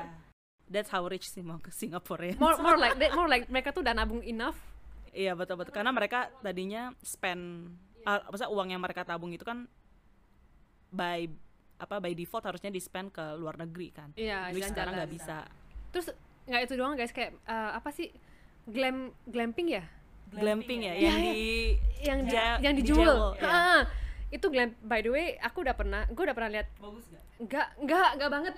That's 0.68 0.88
how 0.88 1.04
rich 1.04 1.28
sih 1.28 1.44
mau 1.44 1.60
ke 1.60 1.68
Singapura 1.68 2.32
ya. 2.32 2.34
More 2.40 2.56
more 2.58 2.78
like 2.82 2.96
that 2.96 3.12
more 3.12 3.28
like 3.28 3.44
mereka 3.52 3.70
tuh 3.70 3.84
udah 3.84 3.92
nabung 3.92 4.24
enough. 4.24 4.56
Iya 5.12 5.36
betul 5.36 5.60
betul. 5.60 5.74
Karena 5.74 5.92
mereka 5.92 6.32
tadinya 6.40 6.96
spend 7.02 7.76
uh, 8.00 8.20
maksudnya 8.24 8.50
uang 8.50 8.68
yang 8.68 8.78
mereka 8.78 9.02
tabung 9.02 9.30
itu 9.30 9.42
kan 9.42 9.66
by 10.88 11.28
apa 11.76 11.96
by 11.96 12.12
default 12.12 12.42
harusnya 12.42 12.68
di 12.68 12.78
spend 12.78 13.08
ke 13.08 13.22
luar 13.34 13.54
negeri 13.56 13.88
kan. 13.90 14.10
Iya, 14.12 14.50
Which 14.50 14.66
sekarang 14.66 14.92
jalan-jalan. 14.92 14.98
nggak 14.98 15.12
bisa. 15.12 15.38
terus 15.88 16.06
nggak 16.44 16.62
itu 16.62 16.74
doang 16.74 16.94
guys 16.94 17.10
kayak 17.10 17.32
eh, 17.40 17.70
apa 17.72 17.88
sih 17.88 18.12
glam 18.64 19.08
glamping 19.24 19.72
ya 19.72 19.84
Glamping 20.28 20.84
ya, 20.84 20.92
Iya, 20.92 21.00
yang 21.00 21.16
iya. 21.16 21.24
di 21.24 21.40
yang 21.98 22.18
di, 22.20 22.28
Ja- 22.30 22.60
yang 22.60 22.74
di 22.76 22.84
dijual 22.84 23.00
Jewel, 23.00 23.40
ya. 23.40 23.88
Itu 24.28 24.46
glam 24.48 24.76
by 24.78 25.00
the 25.00 25.08
way 25.08 25.26
aku 25.38 25.64
udah 25.64 25.72
pernah 25.72 26.04
gue 26.04 26.20
udah 26.20 26.36
pernah 26.36 26.52
lihat 26.52 26.68
bagus 26.76 27.08
gak? 27.08 27.24
nggak 27.38 27.68
nggak 27.80 28.08
nggak 28.14 28.30
banget 28.30 28.54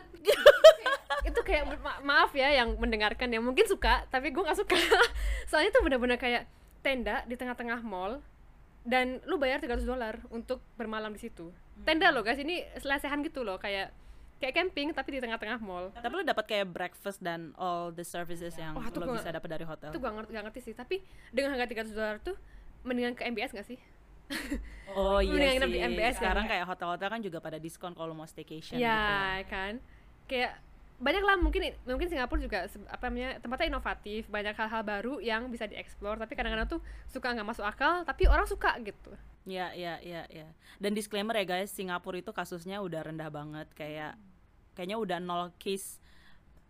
itu 1.31 1.41
kayak 1.41 1.65
ma- 1.79 2.03
maaf 2.03 2.33
ya 2.33 2.51
yang 2.53 2.75
mendengarkan 2.75 3.29
yang 3.29 3.45
mungkin 3.45 3.63
suka 3.65 4.03
tapi 4.09 4.31
gue 4.31 4.41
nggak 4.41 4.59
suka 4.59 4.75
soalnya 5.47 5.71
tuh 5.71 5.85
bener-bener 5.85 6.17
kayak 6.17 6.51
tenda 6.81 7.23
di 7.23 7.37
tengah-tengah 7.37 7.79
mall 7.81 8.19
dan 8.83 9.21
lu 9.25 9.37
bayar 9.37 9.59
300 9.59 9.85
dolar 9.85 10.15
untuk 10.29 10.65
bermalam 10.75 11.11
di 11.11 11.21
situ. 11.21 11.53
Tenda 11.81 12.09
loh 12.09 12.21
guys. 12.21 12.37
Ini 12.37 12.77
selesehan 12.77 13.21
gitu 13.23 13.41
loh. 13.41 13.57
Kayak 13.57 13.93
kayak 14.37 14.55
camping 14.55 14.89
tapi 14.91 15.13
di 15.13 15.21
tengah-tengah 15.21 15.59
mall. 15.59 15.93
Tapi 15.93 16.09
lo 16.11 16.23
dapat 16.23 16.45
kayak 16.47 16.67
breakfast 16.67 17.21
dan 17.21 17.53
all 17.55 17.91
the 17.91 18.01
services 18.03 18.53
yang 18.55 18.73
Wah, 18.73 18.89
tuh 18.89 19.01
lo 19.01 19.07
gua- 19.07 19.17
bisa 19.17 19.29
dapat 19.29 19.49
dari 19.51 19.65
hotel. 19.65 19.89
itu 19.89 19.99
gue 19.99 20.11
ngerti, 20.11 20.31
gak 20.31 20.45
ngerti 20.47 20.61
sih. 20.63 20.75
Tapi 20.75 20.97
dengan 21.29 21.53
harga 21.53 21.69
300 21.69 21.93
dolar 21.93 22.17
tuh 22.19 22.37
mendingan 22.83 23.13
ke 23.13 23.25
MBS 23.27 23.53
gak 23.53 23.67
sih? 23.67 23.77
Oh 24.91 25.19
iya 25.19 25.31
Mendingan 25.31 25.63
sih. 25.63 25.71
di 25.71 25.79
MBS 25.87 26.03
kan, 26.11 26.19
Sekarang 26.19 26.45
Kak? 26.45 26.51
kayak 26.51 26.67
hotel-hotel 26.67 27.09
kan 27.09 27.21
juga 27.21 27.39
pada 27.39 27.59
diskon 27.59 27.93
kalau 27.93 28.11
mau 28.11 28.25
staycation 28.25 28.75
gitu. 28.75 28.83
ya 28.83 29.39
kan? 29.47 29.79
Kayak 30.27 30.59
banyak 31.01 31.25
lah 31.25 31.37
mungkin 31.41 31.73
mungkin 31.89 32.13
Singapura 32.13 32.37
juga 32.39 32.59
apa 32.69 33.09
namanya 33.09 33.41
tempatnya 33.41 33.73
inovatif 33.73 34.29
banyak 34.29 34.53
hal-hal 34.53 34.83
baru 34.85 35.15
yang 35.19 35.49
bisa 35.49 35.65
dieksplor 35.65 36.21
tapi 36.21 36.37
kadang-kadang 36.37 36.69
tuh 36.69 36.81
suka 37.09 37.33
nggak 37.33 37.49
masuk 37.49 37.65
akal 37.65 38.05
tapi 38.05 38.29
orang 38.29 38.45
suka 38.45 38.77
gitu 38.85 39.11
Iya, 39.49 39.73
iya, 39.73 39.97
iya, 40.05 40.23
iya. 40.29 40.49
Dan 40.77 40.93
disclaimer 40.93 41.33
ya 41.33 41.49
guys, 41.49 41.73
Singapura 41.73 42.21
itu 42.21 42.29
kasusnya 42.29 42.85
udah 42.85 43.09
rendah 43.09 43.33
banget 43.33 43.73
kayak 43.73 44.13
kayaknya 44.77 45.01
udah 45.01 45.17
nol 45.17 45.57
case 45.57 45.97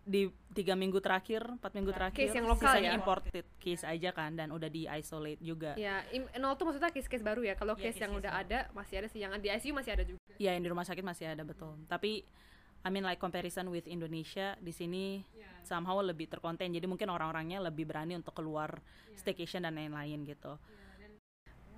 di 0.07 0.31
tiga 0.55 0.73
minggu 0.73 1.03
terakhir, 1.03 1.45
empat 1.59 1.71
minggu 1.75 1.91
terakhir. 1.91 2.31
Case 2.31 2.33
yang 2.39 2.47
lokal 2.47 2.79
ya? 2.79 2.95
imported 2.95 3.43
case 3.59 3.83
aja 3.83 4.15
kan 4.15 4.39
dan 4.39 4.55
udah 4.55 4.71
di 4.71 4.87
isolate 4.87 5.43
juga. 5.43 5.75
ya 5.75 5.99
nol 6.39 6.55
tuh 6.55 6.71
maksudnya 6.71 6.95
case-case 6.95 7.21
baru 7.21 7.43
ya 7.43 7.59
kalau 7.59 7.75
Iya, 7.75 7.91
case 7.91 8.07
yang 8.07 8.15
case-case 8.15 8.21
udah 8.23 8.31
ada 8.39 8.59
masih 8.71 8.95
ada 9.03 9.07
sih 9.11 9.19
yang 9.19 9.35
di 9.37 9.51
ICU 9.51 9.75
masih 9.75 9.91
ada 9.91 10.03
juga 10.07 10.19
Iya, 10.39 10.55
yang 10.55 10.63
di 10.63 10.69
rumah 10.71 10.87
sakit 10.87 11.03
masih 11.03 11.25
ada 11.27 11.43
betul. 11.43 11.75
Tapi 11.85 12.23
I 12.81 12.89
mean 12.89 13.05
like 13.05 13.21
comparison 13.21 13.69
with 13.69 13.85
Indonesia 13.85 14.57
di 14.57 14.73
sini 14.73 15.21
somehow 15.61 16.01
lebih 16.01 16.25
terkonten. 16.27 16.73
Jadi 16.73 16.89
mungkin 16.89 17.09
orang-orangnya 17.13 17.61
lebih 17.61 17.85
berani 17.85 18.17
untuk 18.17 18.33
keluar 18.33 18.81
staycation 19.13 19.63
dan 19.63 19.77
lain-lain 19.77 20.25
gitu. 20.25 20.57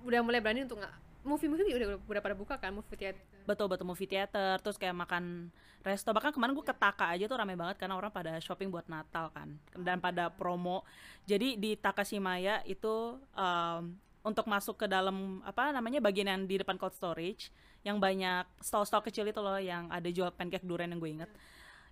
udah 0.04 0.20
mulai 0.20 0.36
berani 0.36 0.68
untuk 0.68 0.84
nggak 0.84 1.24
movie 1.24 1.48
movie 1.48 1.72
udah 1.72 1.96
udah 1.96 2.20
pada 2.20 2.36
buka 2.36 2.60
kan 2.60 2.76
movie 2.76 2.92
theater 2.92 3.24
Betul 3.44 3.68
betul 3.68 3.84
movie 3.84 4.08
theater, 4.08 4.56
terus 4.64 4.80
kayak 4.80 4.96
makan 4.96 5.52
resto. 5.84 6.08
Bahkan 6.16 6.32
kemarin 6.32 6.56
gue 6.56 6.64
ke 6.64 6.72
Taka 6.72 7.12
aja 7.12 7.28
tuh 7.28 7.36
rame 7.36 7.52
banget 7.52 7.76
karena 7.76 8.00
orang 8.00 8.08
pada 8.08 8.40
shopping 8.40 8.72
buat 8.72 8.88
Natal 8.88 9.28
kan 9.36 9.60
dan 9.76 10.00
pada 10.00 10.32
promo. 10.32 10.80
Jadi 11.28 11.60
di 11.60 11.76
Takashimaya 11.76 12.64
itu 12.64 13.20
um, 13.36 13.82
untuk 14.24 14.48
masuk 14.48 14.80
ke 14.80 14.86
dalam 14.88 15.44
apa 15.44 15.68
namanya 15.68 16.00
bagian 16.00 16.32
yang 16.32 16.42
di 16.48 16.56
depan 16.56 16.80
cold 16.80 16.96
storage 16.96 17.52
yang 17.84 18.00
banyak 18.00 18.48
stall-stall 18.64 19.04
kecil 19.04 19.28
itu 19.28 19.36
loh 19.44 19.60
yang 19.60 19.92
ada 19.92 20.08
jual 20.08 20.32
pancake 20.32 20.64
durian 20.64 20.88
yang 20.88 20.98
gue 20.98 21.12
inget. 21.12 21.30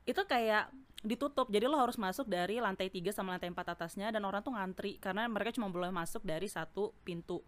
Itu 0.09 0.25
kayak 0.25 0.73
ditutup. 1.05 1.53
Jadi 1.53 1.69
lo 1.69 1.77
harus 1.77 2.01
masuk 2.01 2.25
dari 2.25 2.57
lantai 2.57 2.89
3 2.89 3.13
sama 3.13 3.37
lantai 3.37 3.53
4 3.53 3.75
atasnya 3.77 4.09
dan 4.09 4.25
orang 4.25 4.41
tuh 4.41 4.57
ngantri 4.57 4.97
karena 4.97 5.29
mereka 5.29 5.53
cuma 5.53 5.69
boleh 5.69 5.93
masuk 5.93 6.25
dari 6.25 6.49
satu 6.49 6.97
pintu. 7.05 7.45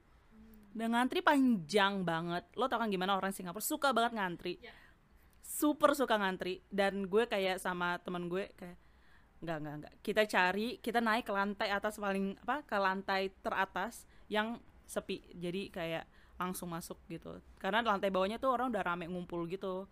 Dan 0.77 0.93
ngantri 0.93 1.25
panjang 1.25 2.05
banget. 2.05 2.45
Lo 2.53 2.69
tau 2.69 2.77
kan 2.77 2.93
gimana 2.93 3.17
orang 3.17 3.33
Singapura 3.33 3.65
suka 3.65 3.97
banget 3.97 4.21
ngantri. 4.21 4.55
Super 5.41 5.97
suka 5.97 6.21
ngantri 6.21 6.61
dan 6.69 7.09
gue 7.09 7.25
kayak 7.25 7.57
sama 7.57 7.97
temen 8.05 8.29
gue 8.29 8.53
kayak 8.53 8.77
nggak 9.45 9.59
nggak 9.61 9.75
nggak 9.77 9.95
kita 10.01 10.23
cari 10.25 10.81
kita 10.81 11.05
naik 11.05 11.29
ke 11.29 11.33
lantai 11.37 11.69
atas 11.69 12.01
paling 12.01 12.33
apa 12.49 12.65
ke 12.65 12.77
lantai 12.81 13.29
teratas 13.45 14.09
yang 14.33 14.57
sepi 14.85 15.25
jadi 15.35 15.73
kayak 15.73 16.05
langsung 16.39 16.71
masuk 16.71 16.99
gitu. 17.07 17.39
Karena 17.59 17.81
lantai 17.83 18.11
bawahnya 18.11 18.43
tuh 18.43 18.51
orang 18.55 18.71
udah 18.71 18.83
rame 18.83 19.07
ngumpul 19.07 19.47
gitu 19.47 19.87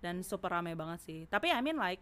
dan 0.00 0.24
super 0.24 0.52
rame 0.52 0.72
banget 0.74 0.98
sih. 1.04 1.20
Tapi 1.28 1.52
I 1.52 1.60
mean 1.60 1.78
like 1.78 2.00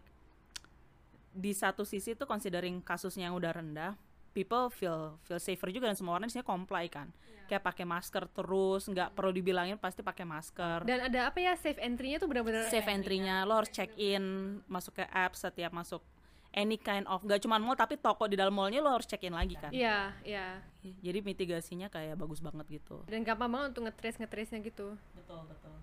di 1.31 1.55
satu 1.55 1.87
sisi 1.87 2.15
tuh 2.15 2.27
considering 2.27 2.83
kasusnya 2.83 3.31
yang 3.31 3.39
udah 3.39 3.51
rendah 3.55 3.95
people 4.31 4.71
feel 4.71 5.19
feel 5.27 5.39
safer 5.39 5.71
juga 5.71 5.91
dan 5.91 5.95
semua 5.95 6.19
orang 6.19 6.27
di 6.27 6.39
sini 6.39 6.43
comply 6.43 6.87
kan. 6.87 7.11
Kayak 7.51 7.67
pakai 7.67 7.83
masker 7.83 8.23
terus 8.31 8.87
nggak 8.87 9.11
perlu 9.11 9.35
dibilangin 9.35 9.75
pasti 9.75 9.99
pakai 9.99 10.23
masker. 10.23 10.87
Dan 10.87 11.11
ada 11.11 11.27
apa 11.27 11.39
ya 11.43 11.53
safe 11.59 11.79
entry-nya 11.83 12.17
tuh 12.19 12.31
benar-benar 12.31 12.71
safe 12.71 12.87
entry-nya. 12.87 13.43
lo 13.43 13.59
harus 13.59 13.71
check 13.71 13.91
in 13.99 14.57
masuk 14.71 15.03
ke 15.03 15.05
app 15.11 15.35
setiap 15.35 15.75
masuk 15.75 15.99
any 16.51 16.75
kind 16.75 17.07
of 17.07 17.23
gak 17.23 17.39
cuma 17.39 17.55
mall 17.57 17.79
tapi 17.79 17.95
toko 17.95 18.27
di 18.27 18.35
dalam 18.35 18.51
mallnya 18.51 18.83
lo 18.83 18.91
harus 18.91 19.07
check 19.07 19.23
in 19.23 19.35
lagi 19.35 19.55
kan? 19.55 19.71
Iya 19.71 20.11
iya. 20.27 20.59
Jadi 20.83 21.19
mitigasinya 21.23 21.87
kayak 21.87 22.19
bagus 22.19 22.43
banget 22.43 22.81
gitu. 22.81 23.03
Dan 23.07 23.23
gampang 23.23 23.51
banget 23.51 23.67
untuk 23.77 23.87
ngetrace 23.87 24.19
ngetrace 24.19 24.51
nya 24.51 24.59
gitu. 24.59 24.87
Betul 25.15 25.41
betul. 25.47 25.75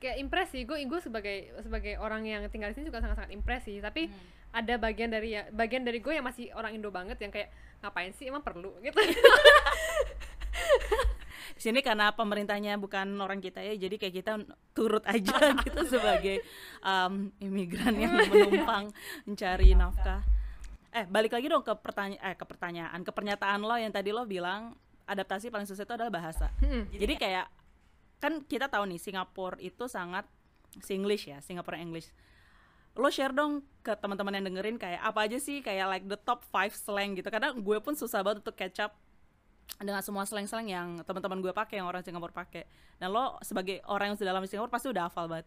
Kayak 0.00 0.16
impress 0.20 0.48
sih 0.52 0.62
gue 0.64 0.76
gue 0.84 1.00
sebagai 1.00 1.36
sebagai 1.60 1.96
orang 2.00 2.28
yang 2.28 2.42
tinggal 2.48 2.72
di 2.72 2.76
sini 2.76 2.88
juga 2.88 3.04
sangat 3.04 3.20
sangat 3.20 3.32
impress 3.36 3.68
sih. 3.68 3.80
Tapi 3.84 4.08
ada 4.54 4.74
bagian 4.80 5.12
dari 5.12 5.36
ya 5.36 5.44
bagian 5.52 5.84
dari 5.84 6.00
gue 6.00 6.12
yang 6.16 6.24
masih 6.24 6.48
orang 6.56 6.76
Indo 6.76 6.88
banget 6.88 7.20
yang 7.20 7.32
kayak 7.32 7.52
ngapain 7.84 8.12
sih? 8.16 8.28
Emang 8.28 8.40
perlu? 8.40 8.72
gitu 8.80 8.96
di 11.54 11.60
sini 11.62 11.80
karena 11.86 12.10
pemerintahnya 12.10 12.74
bukan 12.82 13.14
orang 13.22 13.38
kita 13.38 13.62
ya 13.62 13.78
jadi 13.78 13.94
kayak 13.94 14.14
kita 14.14 14.32
turut 14.74 15.06
aja 15.06 15.54
gitu 15.66 15.86
sebagai 15.86 16.42
um, 16.82 17.30
imigran 17.38 17.94
yang 17.94 18.18
menumpang 18.30 18.90
mencari 19.22 19.78
nafkah. 19.78 20.26
Eh 20.90 21.06
balik 21.06 21.34
lagi 21.34 21.46
dong 21.46 21.62
ke 21.62 21.74
pertanyaan 21.78 22.22
eh 22.22 22.34
ke 22.34 22.44
pertanyaan 22.46 23.00
ke 23.06 23.10
pernyataan 23.14 23.62
lo 23.62 23.74
yang 23.78 23.94
tadi 23.94 24.10
lo 24.10 24.26
bilang 24.26 24.74
adaptasi 25.06 25.54
paling 25.54 25.66
susah 25.66 25.86
itu 25.86 25.94
adalah 25.94 26.10
bahasa. 26.10 26.50
Hmm. 26.58 26.90
jadi 26.90 27.14
kayak 27.14 27.46
kan 28.18 28.40
kita 28.46 28.72
tahu 28.72 28.88
nih 28.88 28.98
Singapura 28.98 29.60
itu 29.60 29.84
sangat 29.86 30.24
Singlish 30.82 31.30
ya 31.30 31.38
Singapore 31.38 31.78
English. 31.78 32.10
Lo 32.98 33.10
share 33.10 33.34
dong 33.34 33.62
ke 33.82 33.94
teman-teman 33.94 34.38
yang 34.38 34.46
dengerin 34.50 34.78
kayak 34.78 35.02
apa 35.02 35.26
aja 35.26 35.38
sih 35.38 35.62
kayak 35.62 35.86
like 35.86 36.06
the 36.06 36.18
top 36.18 36.42
5 36.50 36.74
slang 36.74 37.14
gitu. 37.14 37.26
Karena 37.30 37.54
gue 37.54 37.78
pun 37.78 37.94
susah 37.94 38.22
banget 38.22 38.42
untuk 38.42 38.56
catch 38.58 38.80
up 38.82 38.94
dengan 39.82 40.00
semua 40.06 40.22
slang-slang 40.22 40.70
yang 40.70 41.02
teman-teman 41.02 41.42
gue 41.42 41.50
pakai 41.50 41.82
yang 41.82 41.88
orang 41.90 42.04
Singapura 42.06 42.30
pakai. 42.30 42.64
Dan 42.96 43.10
lo 43.10 43.36
sebagai 43.42 43.82
orang 43.90 44.14
yang 44.14 44.18
sudah 44.18 44.30
lama 44.30 44.46
di 44.46 44.50
Singapura 44.54 44.70
pasti 44.70 44.88
udah 44.88 45.10
hafal 45.10 45.26
banget. 45.26 45.46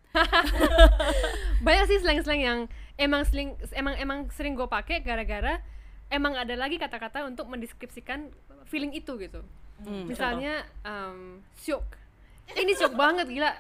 Banyak 1.65 1.85
sih 1.87 1.99
slang-slang 2.03 2.41
yang 2.43 2.59
emang 2.99 3.23
sering 3.23 3.55
emang 3.71 3.95
emang 3.95 4.19
sering 4.35 4.53
gue 4.53 4.67
pakai 4.67 4.99
gara-gara 4.99 5.63
emang 6.11 6.35
ada 6.35 6.55
lagi 6.59 6.75
kata-kata 6.75 7.23
untuk 7.27 7.47
mendeskripsikan 7.47 8.31
feeling 8.67 8.91
itu 8.91 9.15
gitu. 9.15 9.43
Hmm, 9.77 10.09
misalnya 10.09 10.65
um, 10.81 11.39
syuk 11.61 11.85
ini 12.55 12.71
syuk 12.75 12.95
banget 12.95 13.27
gila. 13.27 13.51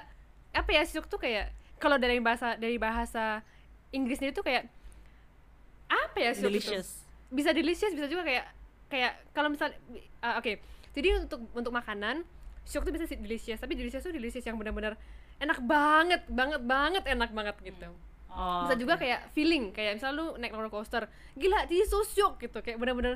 Apa 0.55 0.69
ya 0.71 0.83
syuk 0.87 1.11
tuh 1.11 1.19
kayak 1.19 1.51
kalau 1.79 1.99
dari 1.99 2.23
bahasa 2.23 2.55
dari 2.55 2.79
bahasa 2.79 3.43
Inggris 3.91 4.19
sendiri 4.19 4.35
tuh 4.35 4.43
kayak 4.43 4.67
apa 5.87 6.17
ya 6.19 6.31
syuk 6.35 6.51
itu? 6.51 6.59
delicious. 6.59 6.87
Bisa 7.27 7.51
delicious 7.51 7.91
bisa 7.91 8.07
juga 8.07 8.23
kayak 8.23 8.56
kayak 8.87 9.13
kalau 9.35 9.51
misal 9.51 9.71
uh, 10.23 10.39
oke. 10.39 10.59
Jadi 10.97 11.07
untuk 11.27 11.45
untuk 11.53 11.73
makanan 11.75 12.25
syuk 12.67 12.83
tuh 12.83 12.91
bisa 12.91 13.07
sih 13.07 13.19
delicious 13.19 13.59
tapi 13.61 13.79
delicious 13.79 14.03
tuh 14.03 14.11
delicious 14.11 14.43
yang 14.43 14.59
benar-benar 14.59 14.99
enak 15.39 15.63
banget 15.63 16.21
banget 16.27 16.61
banget 16.63 17.03
enak 17.07 17.31
banget 17.31 17.55
gitu. 17.63 17.89
Oh, 18.27 18.67
bisa 18.67 18.75
juga 18.75 18.99
kayak 18.99 19.31
feeling 19.31 19.71
kayak 19.71 19.97
misal 19.97 20.11
lu 20.13 20.25
naik 20.35 20.51
roller 20.51 20.69
coaster 20.69 21.07
gila 21.37 21.63
jadi 21.69 21.85
so 21.87 22.03
syuk 22.03 22.41
gitu. 22.41 22.59
Kayak 22.59 22.81
benar-benar 22.81 23.15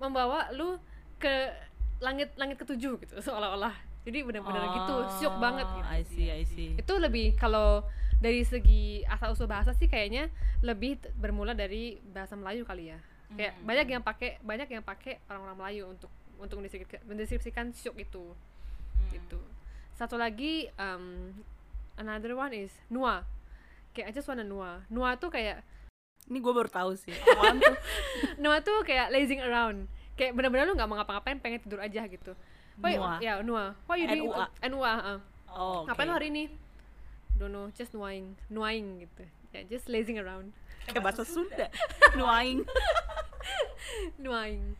membawa 0.00 0.48
lu 0.56 0.80
ke 1.20 1.52
langit 2.00 2.32
langit 2.40 2.56
ketujuh 2.58 2.98
gitu 2.98 3.14
seolah-olah. 3.26 3.74
Jadi 4.00 4.24
benar-benar 4.24 4.80
gitu 4.80 4.96
syuk 5.20 5.36
banget 5.36 5.68
gitu. 5.68 5.86
Oh, 5.86 5.96
I 5.96 6.02
see 6.08 6.28
I 6.32 6.42
see. 6.48 6.74
Itu 6.80 6.96
lebih 6.96 7.36
kalau 7.36 7.84
dari 8.20 8.44
segi 8.44 9.00
asal 9.08 9.32
usul 9.32 9.48
bahasa 9.48 9.72
sih 9.72 9.88
kayaknya 9.88 10.28
lebih 10.60 11.00
bermula 11.16 11.56
dari 11.56 11.96
bahasa 12.12 12.36
Melayu 12.36 12.68
kali 12.68 12.92
ya 12.92 13.00
kayak 13.34 13.54
Hmm. 13.54 13.64
banyak 13.66 13.86
yang 13.90 14.02
pakai 14.02 14.30
banyak 14.42 14.68
yang 14.70 14.84
pakai 14.84 15.22
orang-orang 15.30 15.56
Melayu 15.58 15.84
untuk 15.90 16.10
untuk 16.40 16.56
mendeskripsikan, 16.58 17.00
mendeskripsikan 17.06 17.66
syuk 17.76 17.96
itu. 18.00 18.24
Hmm. 18.30 19.10
gitu. 19.12 19.38
Satu 19.94 20.16
lagi 20.16 20.66
um, 20.80 21.36
another 21.94 22.32
one 22.32 22.52
is 22.56 22.72
nua. 22.88 23.22
Kayak 23.92 24.06
I 24.08 24.12
just 24.14 24.26
wanna 24.26 24.42
nua. 24.42 24.80
Nua 24.88 25.14
tuh 25.14 25.28
kayak 25.28 25.60
ini 26.30 26.38
gue 26.38 26.52
baru 26.54 26.70
tahu 26.70 26.94
sih. 26.94 27.10
Tuh? 27.60 27.76
Nua 28.38 28.62
tuh 28.62 28.86
kayak 28.86 29.10
lazing 29.10 29.42
around. 29.42 29.90
Kayak 30.14 30.38
benar-benar 30.38 30.68
lu 30.68 30.78
nggak 30.78 30.86
mau 30.86 30.94
ngapa-ngapain 31.00 31.42
pengen 31.42 31.58
tidur 31.58 31.82
aja 31.82 32.06
gitu. 32.06 32.38
Why, 32.78 32.96
Nua. 32.96 33.18
ya 33.18 33.42
nua. 33.42 33.74
What 33.84 33.98
you 33.98 34.06
doing 34.08 34.30
N-U-A. 34.30 34.68
nua 34.70 34.92
uh. 34.94 35.20
oh, 35.50 35.78
ngapain 35.90 36.06
lu 36.06 36.14
hari 36.14 36.28
ini? 36.30 36.44
Don't 37.34 37.50
know 37.50 37.68
just 37.74 37.92
nuaing 37.92 38.36
nuaing 38.48 39.04
gitu. 39.04 39.26
Ya 39.50 39.66
just 39.66 39.90
lazing 39.90 40.16
around. 40.22 40.54
Kayak 40.86 41.02
bahasa 41.12 41.22
Sunda. 41.26 41.66
Nuaing 42.18 42.64
nuaing. 44.22 44.76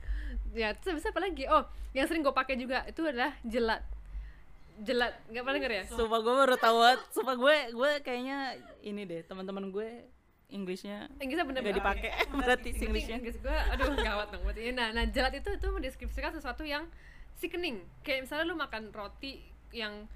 Ya 0.55 0.75
terus 0.77 1.07
apa 1.07 1.21
lagi? 1.23 1.47
Oh 1.51 1.65
yang 1.91 2.07
sering 2.07 2.23
gue 2.23 2.35
pakai 2.35 2.55
juga 2.55 2.87
itu 2.87 3.03
adalah 3.03 3.35
jelat. 3.43 3.83
Jelat 4.81 5.13
nggak 5.29 5.43
pernah 5.45 5.57
denger 5.61 5.73
ya? 5.73 5.85
Sumpah 5.91 6.19
gue 6.23 6.35
baru 6.35 6.57
tahu. 6.57 6.79
Sumpah 7.13 7.35
gue 7.37 7.57
gue 7.75 7.91
kayaknya 8.01 8.57
ini 8.81 9.03
deh 9.05 9.21
teman-teman 9.27 9.69
gue 9.69 10.09
Inggrisnya 10.51 11.07
Inggrisnya 11.23 11.47
bener 11.47 11.61
nggak 11.63 11.79
dipakai. 11.79 12.11
Berarti 12.35 12.69
Singlishnya. 12.75 13.23
Inggris 13.23 13.39
gue 13.39 13.57
aduh 13.71 13.95
gawat 13.95 14.35
dong. 14.35 14.43
Berarti 14.43 14.75
nah 14.75 14.91
nah 14.91 15.07
jelat 15.07 15.35
itu 15.39 15.51
itu 15.55 15.67
mendeskripsikan 15.71 16.35
sesuatu 16.35 16.67
yang 16.67 16.87
sickening. 17.39 17.81
Kayak 18.03 18.27
misalnya 18.27 18.45
lu 18.51 18.57
makan 18.59 18.91
roti 18.91 19.41
yang 19.71 20.11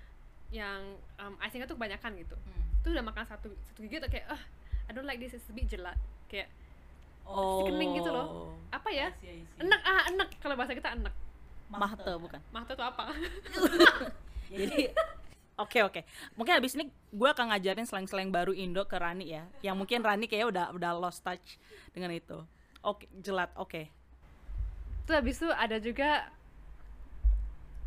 yang 0.50 0.98
um, 1.18 1.34
icingnya 1.42 1.70
tuh 1.70 1.78
kebanyakan 1.78 2.18
gitu. 2.18 2.36
Itu 2.82 2.88
udah 2.92 3.04
makan 3.06 3.24
satu 3.26 3.48
satu 3.70 3.78
gigi 3.86 4.02
tuh 4.02 4.10
kayak 4.10 4.26
ah 4.30 4.42
I 4.86 4.92
don't 4.92 5.08
like 5.08 5.22
this 5.22 5.38
it's 5.38 5.48
a 5.48 5.54
bit 5.54 5.70
jelat. 5.70 5.96
Kayak 6.26 6.50
Oh. 7.24 7.64
sickening 7.64 7.98
gitu 7.98 8.10
loh. 8.12 8.52
Apa 8.68 8.88
ya? 8.92 9.08
Enak 9.58 9.80
ah 9.82 10.02
enak 10.12 10.28
kalau 10.38 10.54
bahasa 10.54 10.76
kita 10.76 10.92
enak 10.92 11.14
Mahte. 11.72 12.12
Bukan. 12.20 12.40
mahta 12.54 12.72
tuh 12.76 12.86
apa? 12.86 13.10
Jadi 14.52 14.92
Oke 15.54 15.86
oke, 15.86 16.02
mungkin 16.34 16.58
habis 16.58 16.74
ini 16.74 16.90
gue 17.14 17.28
akan 17.30 17.54
ngajarin 17.54 17.86
slang-slang 17.86 18.34
baru 18.34 18.50
Indo 18.50 18.82
ke 18.90 18.98
Rani 18.98 19.38
ya, 19.38 19.46
yang 19.62 19.78
mungkin 19.78 20.02
Rani 20.02 20.26
kayaknya 20.26 20.50
udah 20.50 20.66
udah 20.74 20.90
lost 20.98 21.22
touch 21.22 21.62
dengan 21.94 22.10
itu. 22.10 22.42
Oke, 22.82 23.06
jelat, 23.22 23.54
oke. 23.54 23.86
terus 25.06 25.14
habis 25.14 25.38
itu 25.38 25.46
ada 25.54 25.78
juga 25.78 26.26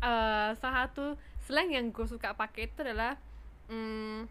eh, 0.00 0.50
salah 0.56 0.88
satu 0.88 1.12
slang 1.44 1.68
yang 1.68 1.92
gue 1.92 2.06
suka 2.08 2.32
pakai 2.32 2.72
itu 2.72 2.80
adalah 2.80 3.20
mm, 3.68 4.24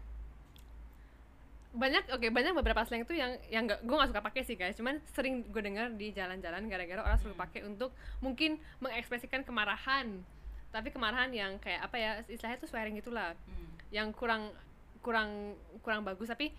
banyak 1.78 2.10
oke 2.10 2.26
banyak 2.34 2.52
beberapa 2.58 2.82
slang 2.82 3.06
itu 3.06 3.14
yang 3.14 3.38
yang 3.48 3.70
gak, 3.70 3.86
gue 3.86 3.94
gak 3.94 4.10
suka 4.10 4.22
pakai 4.22 4.42
sih 4.42 4.58
guys. 4.58 4.74
Cuman 4.74 4.98
sering 5.14 5.46
gue 5.46 5.62
dengar 5.62 5.94
di 5.94 6.10
jalan-jalan 6.10 6.66
gara-gara 6.66 7.00
orang 7.06 7.18
selalu 7.22 7.38
pakai 7.38 7.60
untuk 7.62 7.94
mungkin 8.18 8.58
mengekspresikan 8.82 9.46
kemarahan. 9.46 10.18
Tapi 10.74 10.88
kemarahan 10.90 11.30
yang 11.30 11.56
kayak 11.62 11.86
apa 11.86 11.96
ya 11.96 12.10
istilahnya 12.26 12.58
tuh 12.58 12.68
swearing 12.68 12.98
gitulah. 12.98 13.38
Yang 13.94 14.18
kurang 14.18 14.50
kurang 15.00 15.54
kurang 15.80 16.02
bagus. 16.02 16.26
Tapi 16.26 16.50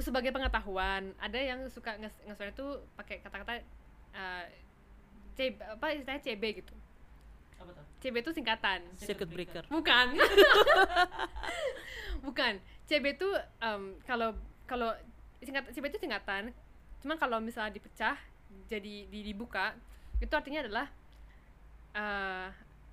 sebagai 0.00 0.32
pengetahuan 0.32 1.12
ada 1.20 1.38
yang 1.38 1.68
suka 1.68 2.00
nge 2.00 2.10
nge 2.26 2.54
itu 2.54 2.66
pakai 2.96 3.20
kata-kata 3.20 3.60
uh, 4.14 4.44
C 5.36 5.54
apa 5.54 5.94
istilahnya 5.94 6.22
CB 6.24 6.42
gitu. 6.64 6.72
tuh? 6.72 6.87
CB 7.98 8.22
itu 8.22 8.30
singkatan. 8.30 8.80
Circuit 8.94 9.30
breaker. 9.30 9.64
bukan. 9.68 10.14
Bukan. 12.26 12.58
CB 12.88 13.04
itu 13.18 13.28
em, 13.62 13.82
kalau 14.06 14.34
kalau 14.66 14.90
singkat 15.42 15.70
CB 15.74 15.84
itu 15.90 15.98
singkatan. 16.02 16.50
Cuma 17.02 17.14
kalau 17.14 17.38
misalnya 17.38 17.78
dipecah 17.78 18.18
jadi 18.66 19.06
di- 19.06 19.26
dibuka 19.26 19.74
itu 20.18 20.34
artinya 20.34 20.66
adalah 20.66 20.86
eh, 21.94 22.46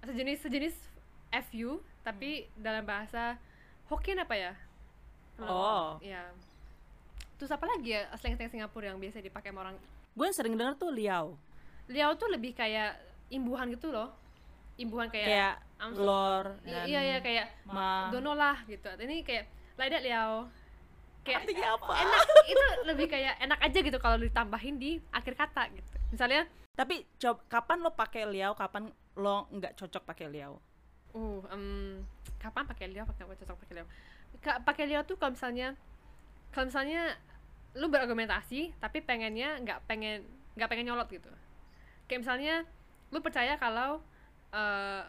sejenis 0.06 0.40
sejenis 0.46 0.76
FU 1.50 1.82
tapi 2.06 2.46
dalam 2.54 2.86
bahasa 2.86 3.38
Hokkien 3.90 4.22
apa 4.22 4.36
ya? 4.38 4.54
Oh. 5.42 5.98
ya. 6.02 6.32
Terus 7.38 7.52
apa 7.52 7.66
lagi 7.68 7.94
ya 7.94 8.08
slang-slang 8.18 8.50
Singapura 8.50 8.94
yang 8.94 9.02
biasa 9.02 9.22
dipakai 9.22 9.52
sama 9.52 9.70
orang? 9.70 9.76
Gue 10.16 10.26
yang 10.26 10.38
sering 10.38 10.56
denger 10.56 10.76
tuh 10.80 10.92
liao. 10.94 11.36
Liao 11.92 12.16
tuh 12.16 12.32
lebih 12.32 12.56
kayak 12.56 12.98
imbuhan 13.30 13.74
gitu 13.74 13.90
loh 13.90 14.14
imbuhan 14.76 15.08
kayak, 15.08 15.28
Kayak 15.28 15.54
I'm 15.78 15.92
so- 15.92 16.04
lor 16.04 16.44
I- 16.62 16.72
dan 16.72 16.86
iya 16.86 17.02
iya 17.02 17.18
kayak 17.20 17.48
ma. 17.66 18.10
dono 18.10 18.34
lah 18.34 18.64
gitu. 18.66 18.88
Ini 18.90 19.22
kayak 19.22 19.44
like 19.76 19.90
that 19.90 20.02
liao. 20.02 20.48
Kayak 21.22 21.44
Artinya 21.44 21.70
apa? 21.74 21.94
enak. 21.98 22.22
Itu 22.46 22.64
lebih 22.86 23.08
kayak 23.08 23.34
enak 23.40 23.60
aja 23.60 23.80
gitu 23.82 23.98
kalau 23.98 24.18
ditambahin 24.18 24.76
di 24.76 24.92
akhir 25.10 25.34
kata 25.34 25.72
gitu. 25.72 25.90
Misalnya 26.10 26.46
Tapi 26.76 27.08
coba 27.16 27.40
kapan 27.48 27.78
lo 27.80 27.90
pakai 27.90 28.28
liao, 28.28 28.52
kapan 28.52 28.88
lo 29.16 29.48
nggak 29.50 29.74
cocok 29.76 30.04
pakai 30.06 30.28
liao? 30.28 30.60
uh 31.12 31.40
em, 31.48 32.04
kapan 32.36 32.68
pakai 32.68 32.92
liao? 32.92 33.08
Pakai 33.08 33.24
cocok 33.26 33.58
pakai 33.58 33.74
liao? 33.74 33.88
Ka- 34.38 34.60
pakai 34.60 34.86
liao 34.86 35.02
tuh 35.02 35.16
kalau 35.16 35.32
misalnya 35.32 35.72
kalau 36.52 36.68
misalnya 36.68 37.16
lu 37.74 37.88
berargumentasi 37.88 38.76
tapi 38.76 39.00
pengennya 39.00 39.56
nggak 39.58 39.88
pengen 39.88 40.28
nggak 40.54 40.68
pengen 40.68 40.86
nyolot 40.86 41.08
gitu. 41.08 41.32
Kayak 42.06 42.22
misalnya 42.22 42.56
lu 43.10 43.20
percaya 43.20 43.56
kalau 43.56 44.04
eh 44.56 45.04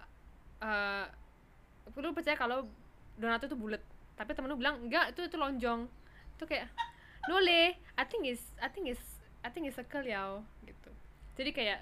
eh, 0.60 1.04
lu 1.96 2.10
percaya 2.10 2.34
kalau 2.34 2.66
donat 3.14 3.40
itu 3.40 3.54
bulat? 3.54 3.80
Tapi 4.18 4.34
temen 4.34 4.50
lu 4.50 4.58
bilang 4.58 4.82
enggak 4.82 5.14
itu 5.14 5.22
itu 5.22 5.36
lonjong. 5.38 5.86
Itu 6.34 6.44
kayak 6.44 6.66
nole 7.26 7.78
I 7.78 8.04
think 8.04 8.26
is 8.26 8.42
I 8.58 8.66
think 8.68 8.90
is 8.90 9.00
I 9.40 9.48
think 9.48 9.70
is 9.70 9.78
circle 9.78 10.02
ya 10.02 10.42
gitu. 10.66 10.90
Jadi 11.38 11.50
kayak 11.54 11.80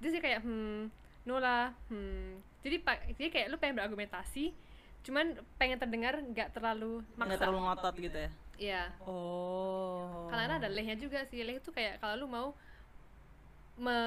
jadi 0.00 0.18
kayak 0.18 0.40
hmm 0.42 0.88
no 1.24 1.36
lah 1.38 1.72
hmm. 1.88 2.40
Jadi 2.64 2.76
pak 2.80 2.96
jadi 3.16 3.28
kayak 3.28 3.46
lu 3.52 3.56
pengen 3.60 3.76
berargumentasi 3.76 4.52
cuman 5.04 5.36
pengen 5.60 5.76
terdengar 5.76 6.16
nggak 6.16 6.56
terlalu 6.56 7.04
Nggak 7.12 7.28
maksa. 7.28 7.40
terlalu 7.44 7.60
ngotot 7.60 7.94
gitu 8.00 8.18
ya? 8.18 8.30
iya. 8.56 8.82
Oh. 9.04 10.32
karena 10.32 10.56
ada 10.56 10.70
lehnya 10.72 10.96
juga 10.96 11.20
sih 11.28 11.44
leh 11.44 11.60
itu 11.60 11.68
kayak 11.68 12.00
kalau 12.00 12.24
lu 12.24 12.26
mau 12.30 12.48
me 13.76 13.98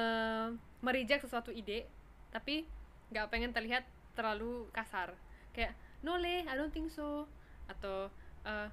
mereject 0.80 1.22
sesuatu 1.22 1.52
ide 1.52 1.86
tapi 2.34 2.68
nggak 3.12 3.28
pengen 3.32 3.52
terlihat 3.52 3.84
terlalu 4.12 4.68
kasar. 4.74 5.14
Kayak 5.54 5.72
no 6.04 6.16
leh 6.20 6.44
I 6.44 6.54
don't 6.54 6.72
think 6.72 6.92
so. 6.92 7.24
Atau 7.68 8.08
eh 8.44 8.68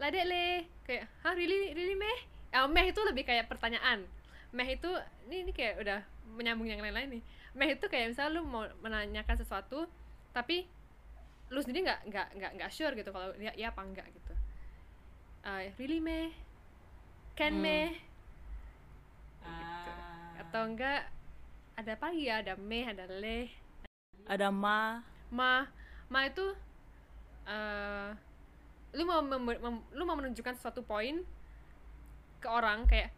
like 0.00 0.12
that 0.14 0.26
leh 0.26 0.66
kayak 0.86 1.06
hah 1.22 1.34
really 1.34 1.72
really 1.74 1.94
meh? 1.94 2.18
Ah, 2.52 2.68
meh 2.68 2.92
itu 2.92 3.00
lebih 3.02 3.24
kayak 3.24 3.48
pertanyaan. 3.48 4.04
Meh 4.52 4.68
itu 4.76 4.90
ini 5.28 5.48
ini 5.48 5.52
kayak 5.56 5.80
udah 5.80 6.00
menyambung 6.36 6.68
yang 6.68 6.80
lain-lain 6.84 7.18
nih. 7.20 7.22
Meh 7.56 7.68
itu 7.76 7.84
kayak 7.88 8.12
misalnya 8.12 8.40
lu 8.40 8.42
mau 8.44 8.64
menanyakan 8.84 9.36
sesuatu 9.40 9.88
tapi 10.32 10.64
lu 11.52 11.60
sendiri 11.60 11.84
nggak 11.84 12.00
nggak 12.08 12.26
nggak 12.40 12.52
nggak 12.56 12.70
sure 12.72 12.96
gitu 12.96 13.12
kalau 13.12 13.32
ya, 13.36 13.52
ya 13.56 13.68
apa 13.72 13.84
enggak 13.84 14.08
gitu. 14.12 14.32
Ah, 15.44 15.60
really 15.76 16.00
meh? 16.00 16.32
Can 17.36 17.56
Hmm. 17.58 17.64
meh? 17.64 17.88
Ah. 19.42 20.38
atau 20.38 20.62
enggak 20.70 21.10
ada 21.74 21.90
apa 21.92 22.08
ya 22.12 22.40
ada 22.40 22.54
meh 22.54 22.84
ada 22.84 23.04
leh 23.08 23.48
Ada 24.24 24.48
ma. 24.48 25.00
ma 25.28 25.66
ma 26.06 26.20
itu 26.22 26.44
eh 27.44 28.08
lu 28.92 29.02
mau 29.02 29.20
mem- 29.20 29.40
mem- 29.58 29.84
lu 29.90 30.02
mau 30.04 30.14
menunjukkan 30.14 30.54
suatu 30.54 30.84
poin 30.84 31.24
ke 32.38 32.46
orang 32.46 32.84
kayak 32.84 33.08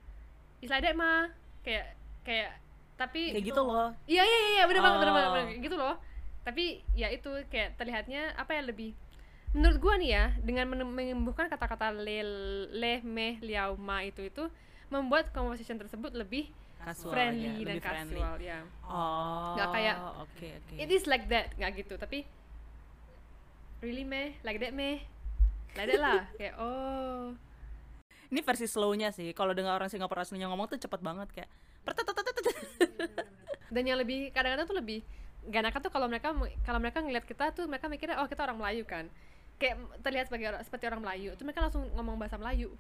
is 0.63 0.71
like 0.71 0.81
that 0.81 0.95
ma 0.95 1.27
kayak 1.61 1.93
kayak 2.23 2.55
tapi 2.95 3.35
Kayak 3.35 3.51
gitu 3.51 3.61
loh. 3.61 3.91
iya 4.07 4.23
iya 4.23 4.39
iya 4.55 4.65
bener 4.65 4.81
banget 4.81 4.99
bener 5.03 5.13
banget 5.13 5.29
Oh. 5.29 5.35
bener, 5.35 5.59
gitu 5.61 5.77
loh 5.77 5.95
tapi 6.41 6.65
ya 6.95 7.11
itu 7.11 7.27
kayak 7.51 7.75
terlihatnya 7.75 8.33
apa 8.35 8.55
ya 8.55 8.63
lebih 8.63 8.95
menurut 9.51 9.79
gua 9.79 9.99
nih 9.99 10.11
ya 10.13 10.25
dengan 10.41 10.71
menyembuhkan 10.71 11.49
kata-kata 11.49 11.91
le 11.91 12.23
leh 12.71 13.03
meh 13.03 13.41
liao 13.41 13.75
ma 13.75 14.01
itu 14.01 14.23
itu 14.23 14.47
membuat 14.89 15.35
conversation 15.35 15.75
tersebut 15.75 16.15
lebih 16.15 16.47
Casual 16.85 17.11
friendly 17.11 17.49
ya, 17.49 17.65
dan 17.65 17.79
friendly. 17.81 18.21
casual 18.21 18.37
ya 18.39 18.59
Oh. 18.85 19.57
Nggak 19.57 19.69
kayak, 19.73 19.97
Oke 20.21 20.49
oke. 20.53 20.75
it 20.77 20.91
is 20.91 21.05
like 21.05 21.25
that 21.27 21.49
nggak 21.57 21.81
gitu 21.81 21.97
tapi 21.97 22.29
really 23.81 24.05
meh 24.05 24.37
like 24.41 24.57
that 24.59 24.71
meh 24.71 25.01
like 25.73 25.89
that 25.89 25.97
lah 25.99 26.29
kayak 26.39 26.55
oh 26.57 27.33
Ini 28.25 28.41
versi 28.43 28.67
slownya 28.67 29.15
sih. 29.15 29.31
Kalau 29.31 29.55
dengar 29.55 29.79
orang 29.79 29.87
Singapura 29.87 30.27
aslinya 30.27 30.51
ngomong 30.51 30.67
tuh 30.67 30.75
cepet 30.75 30.99
banget 30.99 31.29
kayak. 31.31 31.51
dan 33.75 33.83
yang 33.85 33.95
lebih 33.95 34.31
kadang-kadang 34.31 34.67
tuh 34.67 34.75
lebih 34.75 35.07
gak 35.45 35.61
enakan 35.61 35.81
tuh 35.83 35.93
kalau 35.93 36.07
mereka 36.09 36.33
kalau 36.65 36.81
mereka 36.81 36.99
ngeliat 36.99 37.23
kita 37.23 37.53
tuh 37.53 37.69
mereka 37.69 37.87
mikirnya 37.87 38.17
oh 38.19 38.27
kita 38.27 38.43
orang 38.43 38.59
Melayu 38.59 38.83
kan 38.83 39.07
kayak 39.55 39.77
terlihat 40.01 40.27
sebagai 40.27 40.47
orang 40.51 40.61
seperti 40.65 40.85
orang 40.89 41.03
Melayu 41.05 41.31
itu 41.37 41.43
mereka 41.45 41.61
langsung 41.63 41.85
ngomong 41.93 42.17
bahasa 42.17 42.35
Melayu 42.35 42.73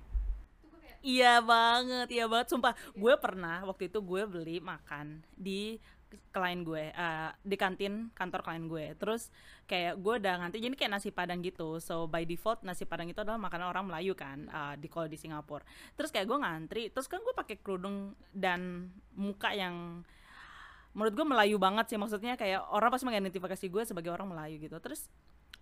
Iya 1.05 1.45
banget, 1.45 2.09
iya 2.17 2.25
banget. 2.25 2.49
Sumpah, 2.49 2.73
gue 2.97 3.15
pernah 3.21 3.61
waktu 3.69 3.93
itu 3.93 4.01
gue 4.01 4.23
beli 4.25 4.57
makan 4.65 5.21
di 5.37 5.77
klien 6.33 6.63
gue, 6.65 6.95
eh, 6.95 7.31
di 7.45 7.57
kantin 7.61 8.09
kantor 8.17 8.41
klien 8.41 8.65
gue. 8.65 8.87
Terus 8.97 9.29
kayak 9.69 10.01
gue 10.01 10.15
udah 10.17 10.35
nganti, 10.41 10.57
jadi 10.65 10.73
kayak 10.79 10.93
nasi 10.97 11.13
padang 11.13 11.45
gitu. 11.45 11.77
So 11.77 12.09
by 12.09 12.25
default 12.25 12.65
nasi 12.65 12.89
padang 12.89 13.13
itu 13.13 13.21
adalah 13.21 13.37
makanan 13.37 13.69
orang 13.69 13.85
Melayu 13.93 14.17
kan, 14.17 14.49
eh, 14.49 14.75
di 14.81 14.89
kalau 14.89 15.05
di 15.05 15.21
Singapura. 15.21 15.61
Terus 15.93 16.09
kayak 16.09 16.25
gue 16.25 16.39
ngantri, 16.41 16.83
terus 16.89 17.05
kan 17.05 17.21
gue 17.21 17.35
pakai 17.37 17.61
kerudung 17.61 18.17
dan 18.33 18.89
muka 19.13 19.53
yang 19.53 20.01
menurut 20.97 21.13
gue 21.13 21.27
Melayu 21.27 21.57
banget 21.61 21.91
sih 21.91 21.99
maksudnya 22.01 22.39
kayak 22.39 22.65
orang 22.71 22.89
pasti 22.89 23.05
mengidentifikasi 23.05 23.67
gue 23.69 23.83
sebagai 23.85 24.09
orang 24.09 24.33
Melayu 24.33 24.57
gitu. 24.57 24.81
Terus 24.81 25.13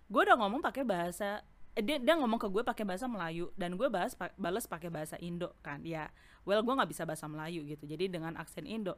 gue 0.07 0.21
udah 0.23 0.39
ngomong 0.39 0.63
pakai 0.63 0.87
bahasa 0.87 1.43
dia 1.73 1.97
dia 1.97 2.13
ngomong 2.13 2.37
ke 2.37 2.45
gue 2.53 2.61
pakai 2.61 2.85
bahasa 2.85 3.09
Melayu 3.09 3.49
dan 3.57 3.73
gue 3.73 3.89
bahas 3.89 4.13
pa- 4.13 4.35
balas 4.37 4.69
pakai 4.69 4.93
bahasa 4.93 5.17
Indo 5.17 5.57
kan 5.65 5.81
ya. 5.81 6.13
Well 6.45 6.61
gue 6.61 6.69
nggak 6.69 6.91
bisa 6.93 7.03
bahasa 7.09 7.25
Melayu 7.25 7.65
gitu 7.65 7.89
jadi 7.89 8.05
dengan 8.05 8.37
aksen 8.37 8.69
Indo. 8.69 8.93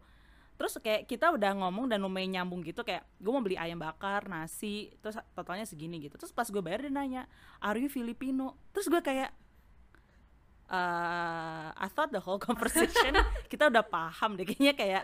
Terus 0.59 0.75
kayak 0.79 1.07
kita 1.07 1.31
udah 1.35 1.51
ngomong 1.55 1.88
dan 1.88 2.03
lumayan 2.03 2.35
nyambung 2.35 2.63
gitu 2.67 2.83
kayak 2.83 3.07
gue 3.19 3.31
mau 3.31 3.43
beli 3.43 3.55
ayam 3.55 3.79
bakar 3.79 4.27
nasi 4.27 4.91
terus 4.99 5.15
totalnya 5.31 5.63
segini 5.63 6.03
gitu. 6.03 6.19
Terus 6.19 6.35
pas 6.35 6.47
gue 6.51 6.59
bayar 6.59 6.83
dia 6.83 6.91
nanya 6.91 7.23
are 7.63 7.79
you 7.79 7.88
Filipino? 7.88 8.59
Terus 8.75 8.91
gue 8.91 8.99
kayak 8.99 9.31
uh, 10.67 11.71
I 11.71 11.88
thought 11.95 12.11
the 12.11 12.19
whole 12.19 12.43
conversation 12.43 13.15
kita 13.51 13.71
udah 13.71 13.88
paham 13.88 14.35
deh 14.35 14.43
kayaknya 14.43 14.75
kayak 14.75 15.03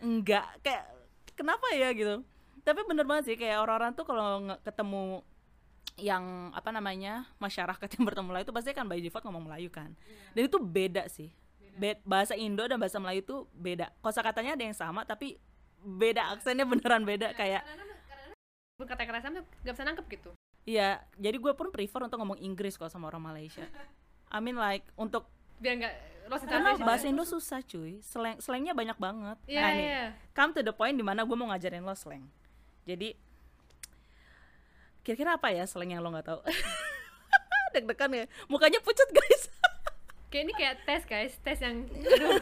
enggak 0.00 0.48
kayak 0.64 0.88
kenapa 1.36 1.76
ya? 1.76 1.92
Gitu. 1.92 2.24
Tapi 2.64 2.80
bener 2.88 3.04
banget 3.04 3.32
sih 3.32 3.36
kayak 3.36 3.64
orang-orang 3.64 3.92
tuh 3.92 4.08
kalau 4.08 4.48
ketemu 4.64 5.24
yang 6.00 6.50
apa 6.56 6.72
namanya 6.72 7.28
masyarakat 7.36 7.88
yang 7.96 8.04
bertemu 8.08 8.26
Melayu 8.32 8.44
itu 8.48 8.54
pasti 8.56 8.70
kan 8.72 8.88
by 8.88 8.98
default 8.98 9.24
ngomong 9.28 9.46
Melayu 9.46 9.68
kan. 9.68 9.92
Dan 10.32 10.48
itu 10.48 10.58
beda 10.58 11.06
sih. 11.06 11.30
Be- 11.76 12.00
bahasa 12.02 12.34
Indo 12.34 12.66
dan 12.66 12.80
bahasa 12.80 12.98
Melayu 12.98 13.20
itu 13.22 13.36
beda. 13.54 13.92
Kosakatanya 14.00 14.58
ada 14.58 14.64
yang 14.64 14.76
sama 14.76 15.04
tapi 15.04 15.36
beda 15.80 16.36
aksennya 16.36 16.68
beneran 16.68 17.08
beda 17.08 17.32
kayak 17.32 17.64
kata-kata 18.80 19.20
sama 19.20 19.44
tuh 19.44 19.46
gak 19.60 19.74
bisa 19.76 19.84
nangkep 19.84 20.06
gitu. 20.08 20.30
Iya 20.64 21.04
jadi 21.20 21.36
gue 21.36 21.52
pun 21.52 21.68
prefer 21.68 22.00
untuk 22.04 22.16
ngomong 22.20 22.40
Inggris 22.40 22.80
kalau 22.80 22.88
sama 22.88 23.12
orang 23.12 23.32
Malaysia. 23.32 23.64
I 24.34 24.38
mean 24.40 24.56
like 24.56 24.88
untuk 24.96 25.28
biar 25.60 25.76
nggak 25.76 25.94
lost 26.32 26.44
in 26.46 26.48
karena 26.48 26.70
bahasa. 26.80 27.04
Indo 27.10 27.24
susah 27.28 27.60
cuy. 27.60 28.00
Slang 28.00 28.40
slangnya 28.40 28.72
banyak 28.72 28.96
banget. 28.96 29.36
Iya, 29.44 29.60
nah 29.60 29.70
nih 29.76 29.84
iya. 29.84 30.04
come 30.32 30.56
to 30.56 30.64
the 30.64 30.72
point 30.72 30.96
di 30.96 31.04
mana 31.04 31.26
gue 31.26 31.36
mau 31.36 31.52
ngajarin 31.52 31.84
lo 31.84 31.92
slang. 31.92 32.24
Jadi 32.88 33.12
kira-kira 35.02 35.36
apa 35.36 35.48
ya 35.52 35.64
slang 35.64 35.90
yang 35.92 36.04
lo 36.04 36.12
nggak 36.12 36.26
tahu? 36.26 36.40
Deg-degan 37.74 38.10
ya. 38.12 38.24
Mukanya 38.50 38.82
pucat 38.82 39.08
guys. 39.10 39.48
Kayak 40.30 40.42
ini 40.46 40.52
kayak 40.54 40.76
tes 40.86 41.02
guys. 41.10 41.34
Tes 41.42 41.58
yang 41.58 41.90
aduh. 41.90 42.38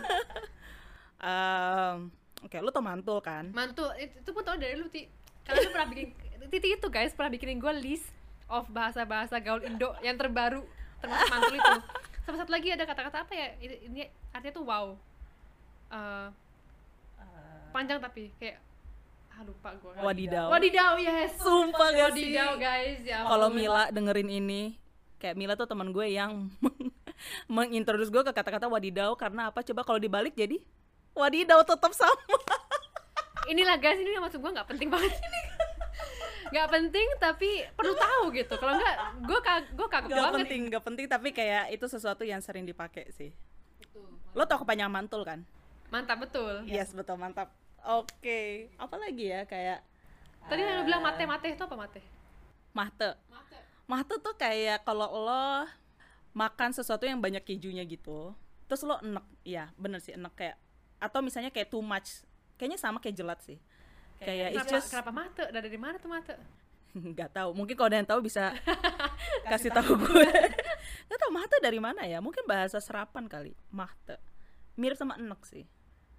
Em, 1.19 2.13
oke 2.45 2.57
lu 2.61 2.69
tuh 2.69 2.85
mantul 2.85 3.19
kan? 3.25 3.49
Mantul. 3.57 3.89
Itu, 3.97 4.21
itu 4.21 4.31
pun 4.37 4.45
tau 4.45 4.61
dari 4.61 4.77
lu 4.77 4.93
ti. 4.93 5.09
Karena 5.41 5.65
lu 5.65 5.73
pernah 5.73 5.89
bikin 5.89 6.13
titi 6.53 6.69
itu 6.77 6.89
guys 6.93 7.17
pernah 7.17 7.33
bikinin 7.33 7.61
gue 7.61 7.73
list 7.81 8.09
of 8.49 8.69
bahasa-bahasa 8.73 9.41
gaul 9.41 9.65
Indo 9.65 9.97
yang 10.05 10.21
terbaru 10.21 10.65
termasuk 11.01 11.29
mantul 11.33 11.57
itu. 11.57 11.77
Sama 12.29 12.37
satu 12.45 12.53
lagi 12.53 12.69
ada 12.69 12.85
kata-kata 12.85 13.25
apa 13.25 13.33
ya? 13.33 13.49
Ini, 13.61 14.05
artinya 14.37 14.53
tuh 14.53 14.65
wow. 14.69 14.87
Eh, 15.89 16.29
panjang 17.73 18.01
tapi 18.01 18.33
kayak 18.37 18.61
ah 19.39 19.47
lupa 19.47 19.71
gue 19.79 19.93
Wadidaw. 20.03 20.51
wadidaw 20.51 20.93
yes. 20.99 21.39
Sumpah 21.39 21.95
gak 21.95 22.11
sih? 22.19 22.27
wadidaw 22.35 22.59
guys. 22.59 22.99
Ya 23.07 23.23
kalau. 23.23 23.47
Mila 23.55 23.87
dengerin 23.95 24.27
ini 24.35 24.75
kayak 25.23 25.39
Mila 25.39 25.55
tuh 25.55 25.71
teman 25.71 25.95
gue 25.95 26.11
yang 26.11 26.51
mengintroduce 27.55 28.11
gue 28.11 28.23
ke 28.27 28.33
kata-kata 28.35 28.67
wadidaw 28.67 29.15
karena 29.15 29.55
apa? 29.55 29.63
Coba 29.63 29.87
kalau 29.87 30.03
dibalik 30.03 30.35
jadi 30.35 30.59
wadidaw 31.15 31.63
tetap 31.63 31.95
sama. 31.95 32.19
Inilah 33.55 33.79
guys 33.79 34.03
ini 34.03 34.19
maksud 34.19 34.43
gue 34.43 34.51
nggak 34.51 34.69
penting 34.75 34.91
banget. 34.91 35.15
Ini 35.15 35.41
nggak 36.59 36.69
penting 36.75 37.07
tapi 37.23 37.51
perlu 37.79 37.95
tahu 37.95 38.35
gitu. 38.35 38.55
Kalau 38.59 38.75
nggak 38.75 38.97
gue 39.23 39.39
kag 39.39 39.65
gue 39.71 39.87
kagum 39.87 40.11
gak 40.19 40.25
banget. 40.35 40.39
penting 40.43 40.61
gak 40.67 40.83
penting 40.83 41.07
tapi 41.07 41.29
kayak 41.31 41.71
itu 41.71 41.87
sesuatu 41.87 42.27
yang 42.27 42.43
sering 42.43 42.67
dipakai 42.67 43.07
sih. 43.15 43.31
Lo 44.35 44.43
tau 44.51 44.67
kepanjangan 44.67 44.91
mantul 44.91 45.23
kan? 45.23 45.47
Mantap 45.95 46.27
betul. 46.27 46.67
Yes 46.67 46.91
betul 46.91 47.15
mantap 47.15 47.55
oke. 47.87 48.41
Apa 48.81 48.97
lagi 48.99 49.31
ya 49.31 49.47
kayak 49.47 49.85
tadi 50.49 50.65
yang 50.65 50.81
lu 50.81 50.85
bilang 50.89 51.03
mate 51.05 51.23
mate 51.29 51.47
itu 51.53 51.63
apa 51.63 51.77
mate? 51.77 52.01
Mahte 52.73 53.11
mahte 53.89 54.21
tuh 54.21 54.37
kayak 54.37 54.85
kalau 54.85 55.09
lo 55.09 55.65
makan 56.37 56.71
sesuatu 56.77 57.09
yang 57.09 57.19
banyak 57.19 57.41
kejunya 57.41 57.83
gitu 57.89 58.37
terus 58.69 58.85
lo 58.85 59.01
enek 59.01 59.25
ya 59.49 59.73
bener 59.81 59.97
sih 59.97 60.13
enek 60.13 60.37
kayak 60.37 60.57
atau 61.01 61.25
misalnya 61.25 61.49
kayak 61.49 61.73
too 61.73 61.81
much 61.81 62.29
kayaknya 62.61 62.77
sama 62.77 63.01
kayak 63.01 63.17
jelat 63.17 63.41
sih. 63.41 63.57
Kayak 64.19 64.51
it's 64.51 64.67
kenapa, 64.67 64.75
just 64.75 64.89
kenapa 64.91 65.11
mate? 65.15 65.45
Dari 65.55 65.79
mana 65.79 65.97
tuh 65.97 66.11
mate? 66.11 66.35
Nggak 67.15 67.31
tahu 67.33 67.51
mungkin 67.55 67.75
kalau 67.79 67.89
ada 67.89 67.99
yang 68.03 68.11
tahu 68.11 68.21
bisa 68.27 68.51
kasih 69.51 69.71
tahu 69.73 69.95
gue. 69.95 70.27
Nggak 71.07 71.19
tahu 71.23 71.31
mahte 71.31 71.57
dari 71.63 71.79
mana 71.79 72.03
ya? 72.05 72.19
Mungkin 72.19 72.45
bahasa 72.45 72.83
serapan 72.83 73.31
kali 73.31 73.55
mahte 73.71 74.19
mirip 74.75 74.99
sama 74.99 75.15
enek 75.17 75.41
sih. 75.47 75.65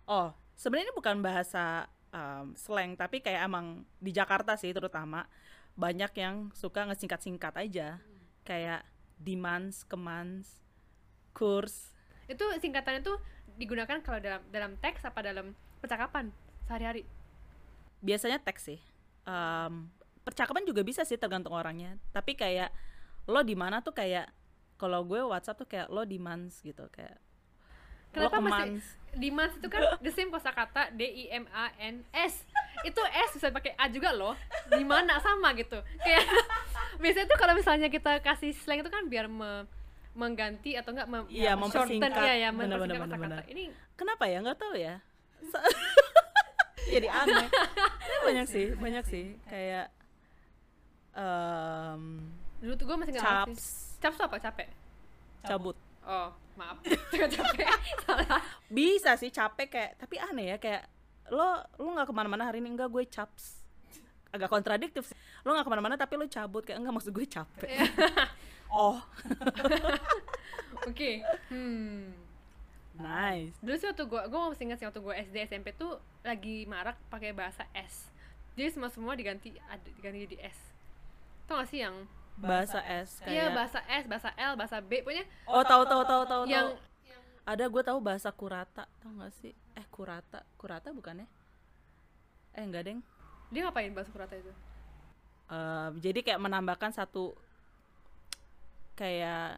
Oh 0.08 0.34
sebenarnya 0.60 0.92
ini 0.92 0.96
bukan 0.96 1.24
bahasa 1.24 1.88
um, 2.12 2.52
slang 2.60 3.00
tapi 3.00 3.24
kayak 3.24 3.48
emang 3.48 3.88
di 4.04 4.12
Jakarta 4.12 4.60
sih 4.60 4.76
terutama 4.76 5.24
banyak 5.80 6.12
yang 6.20 6.52
suka 6.52 6.84
ngesingkat-singkat 6.92 7.56
aja. 7.56 8.04
Kayak 8.44 8.84
demands 9.16 9.88
kemans 9.88 10.60
kurs 11.32 11.96
itu 12.30 12.46
singkatannya 12.62 13.02
tuh 13.02 13.18
digunakan 13.58 14.00
kalau 14.06 14.22
dalam 14.22 14.42
dalam 14.54 14.72
teks 14.78 15.02
apa 15.08 15.20
dalam 15.26 15.58
percakapan 15.82 16.30
sehari-hari? 16.70 17.08
Biasanya 18.06 18.38
teks 18.44 18.70
sih. 18.70 18.80
Em, 19.26 19.90
percakapan 20.22 20.64
juga 20.68 20.86
bisa 20.86 21.02
sih 21.04 21.18
tergantung 21.18 21.58
orangnya. 21.58 21.98
Tapi 22.14 22.38
kayak 22.38 22.70
lo 23.26 23.42
di 23.42 23.58
mana 23.58 23.82
tuh 23.82 23.98
kayak 23.98 24.30
kalau 24.78 25.02
gue 25.04 25.20
WhatsApp 25.20 25.66
tuh 25.66 25.68
kayak 25.68 25.88
lo 25.90 26.06
demands 26.06 26.62
gitu 26.62 26.86
kayak 26.94 27.18
kenapa 28.10 28.38
masih 28.40 28.82
demands 29.10 29.58
itu 29.58 29.68
kan 29.68 29.82
the 30.00 30.10
same 30.10 30.30
kosakata 30.30 30.94
D 30.94 31.02
I 31.02 31.26
M 31.34 31.46
A 31.50 31.74
N 31.78 32.06
S. 32.12 32.46
Itu 32.82 33.02
S 33.02 33.34
bisa 33.34 33.50
pakai 33.50 33.74
A 33.74 33.90
juga 33.90 34.12
loh. 34.12 34.38
Di 34.68 34.84
mana 34.84 35.18
sama 35.18 35.52
gitu. 35.54 35.82
Kayak 35.98 36.26
biasanya 37.02 37.26
tuh 37.26 37.38
kalau 37.38 37.54
misalnya 37.54 37.88
kita 37.88 38.22
kasih 38.22 38.54
slang 38.54 38.80
itu 38.80 38.88
kan 38.88 39.06
biar 39.06 39.26
me- 39.26 39.66
mengganti 40.14 40.74
atau 40.74 40.92
enggak 40.92 41.08
mem 41.08 41.26
Iya, 41.28 41.54
shorten, 41.56 41.62
mempersingkat. 41.96 42.12
iya 42.20 42.34
ya 42.36 42.50
Bener, 42.50 42.76
mempersingkat 42.76 43.08
bener, 43.08 43.18
bener, 43.18 43.40
kosakata 43.40 43.44
ini 43.48 43.64
kenapa 43.96 44.24
ya? 44.26 44.38
Nggak 44.40 44.58
tahu 44.58 44.74
ya. 44.76 44.96
Jadi 46.94 47.08
aneh. 47.08 47.48
Banyak 48.26 48.46
sih? 48.46 48.66
banyak 48.74 49.06
sih. 49.06 49.26
Kayak 49.46 49.88
em, 51.14 52.02
dulu 52.60 52.74
tuh 52.76 52.86
gue 52.86 52.98
masih 52.98 53.12
nggak 53.14 53.24
ngerti. 53.26 53.52
Caps 53.54 53.66
caps 54.00 54.20
apa? 54.20 54.36
Capek? 54.40 54.68
Cabut. 55.44 55.76
Oh 56.06 56.30
maaf. 56.60 56.78
Capek. 57.40 57.68
Salah. 58.04 58.44
Bisa 58.68 59.16
sih 59.16 59.32
capek 59.32 59.68
kayak 59.72 59.92
tapi 59.96 60.16
aneh 60.20 60.56
ya 60.56 60.58
kayak 60.60 60.84
lo 61.32 61.64
lo 61.80 61.90
nggak 61.96 62.12
ke 62.12 62.16
mana-mana 62.16 62.52
hari 62.52 62.60
ini. 62.60 62.76
Enggak 62.76 62.92
gue 62.92 63.08
caps. 63.08 63.64
Agak 64.36 64.52
kontradiktif 64.52 65.08
sih. 65.08 65.18
Lo 65.48 65.56
nggak 65.56 65.66
ke 65.66 65.72
mana-mana 65.72 65.96
tapi 65.96 66.20
lo 66.20 66.28
cabut. 66.28 66.68
Kayak 66.68 66.84
enggak 66.84 66.94
maksud 67.00 67.12
gue 67.16 67.26
capek. 67.26 67.70
Oh. 68.70 69.02
Oke 70.90 71.26
hmm. 71.50 72.14
Nice. 73.02 73.58
Dulu 73.66 73.76
sih 73.82 73.90
waktu 73.90 74.06
gue 74.06 74.22
gue 74.30 74.40
masih 74.40 74.64
ingat 74.70 74.78
sih 74.78 74.86
waktu 74.86 75.02
gue 75.02 75.14
SD 75.26 75.36
SMP 75.50 75.74
tuh 75.74 75.98
lagi 76.22 76.70
marak 76.70 76.94
pakai 77.10 77.34
bahasa 77.34 77.66
S. 77.74 78.14
Jadi 78.54 78.70
semua 78.76 78.94
semua 78.94 79.18
diganti 79.18 79.58
ada 79.66 79.90
diganti 79.98 80.30
jadi 80.30 80.54
S. 80.54 80.60
Tau 81.50 81.58
gak 81.58 81.70
sih 81.74 81.82
yang 81.82 82.06
bahasa 82.40 82.80
S 82.88 83.20
iya 83.28 83.52
kayak 83.52 83.56
bahasa 83.56 83.80
S 83.84 84.04
bahasa 84.08 84.30
L 84.40 84.54
bahasa 84.56 84.78
B 84.80 85.04
pokoknya 85.04 85.26
oh 85.48 85.64
tahu 85.64 85.84
tahu 85.84 86.04
tahu 86.08 86.24
tahu 86.24 86.44
yang 86.48 86.80
ada 87.50 87.66
gue 87.66 87.82
tahu 87.82 87.98
bahasa 87.98 88.30
kurata 88.30 88.86
tau 89.02 89.10
gak 89.18 89.34
sih? 89.42 89.58
Eh 89.74 89.86
kurata 89.90 90.46
kurata 90.54 90.94
bukannya 90.94 91.26
eh 92.54 92.62
enggak 92.62 92.86
deng. 92.86 93.02
Dia 93.50 93.66
ngapain 93.66 93.90
bahasa 93.90 94.14
kurata 94.14 94.38
itu? 94.38 94.54
Eh, 95.50 95.90
jadi 95.98 96.20
kayak 96.22 96.42
menambahkan 96.46 96.94
satu 96.94 97.34
kayak 98.94 99.58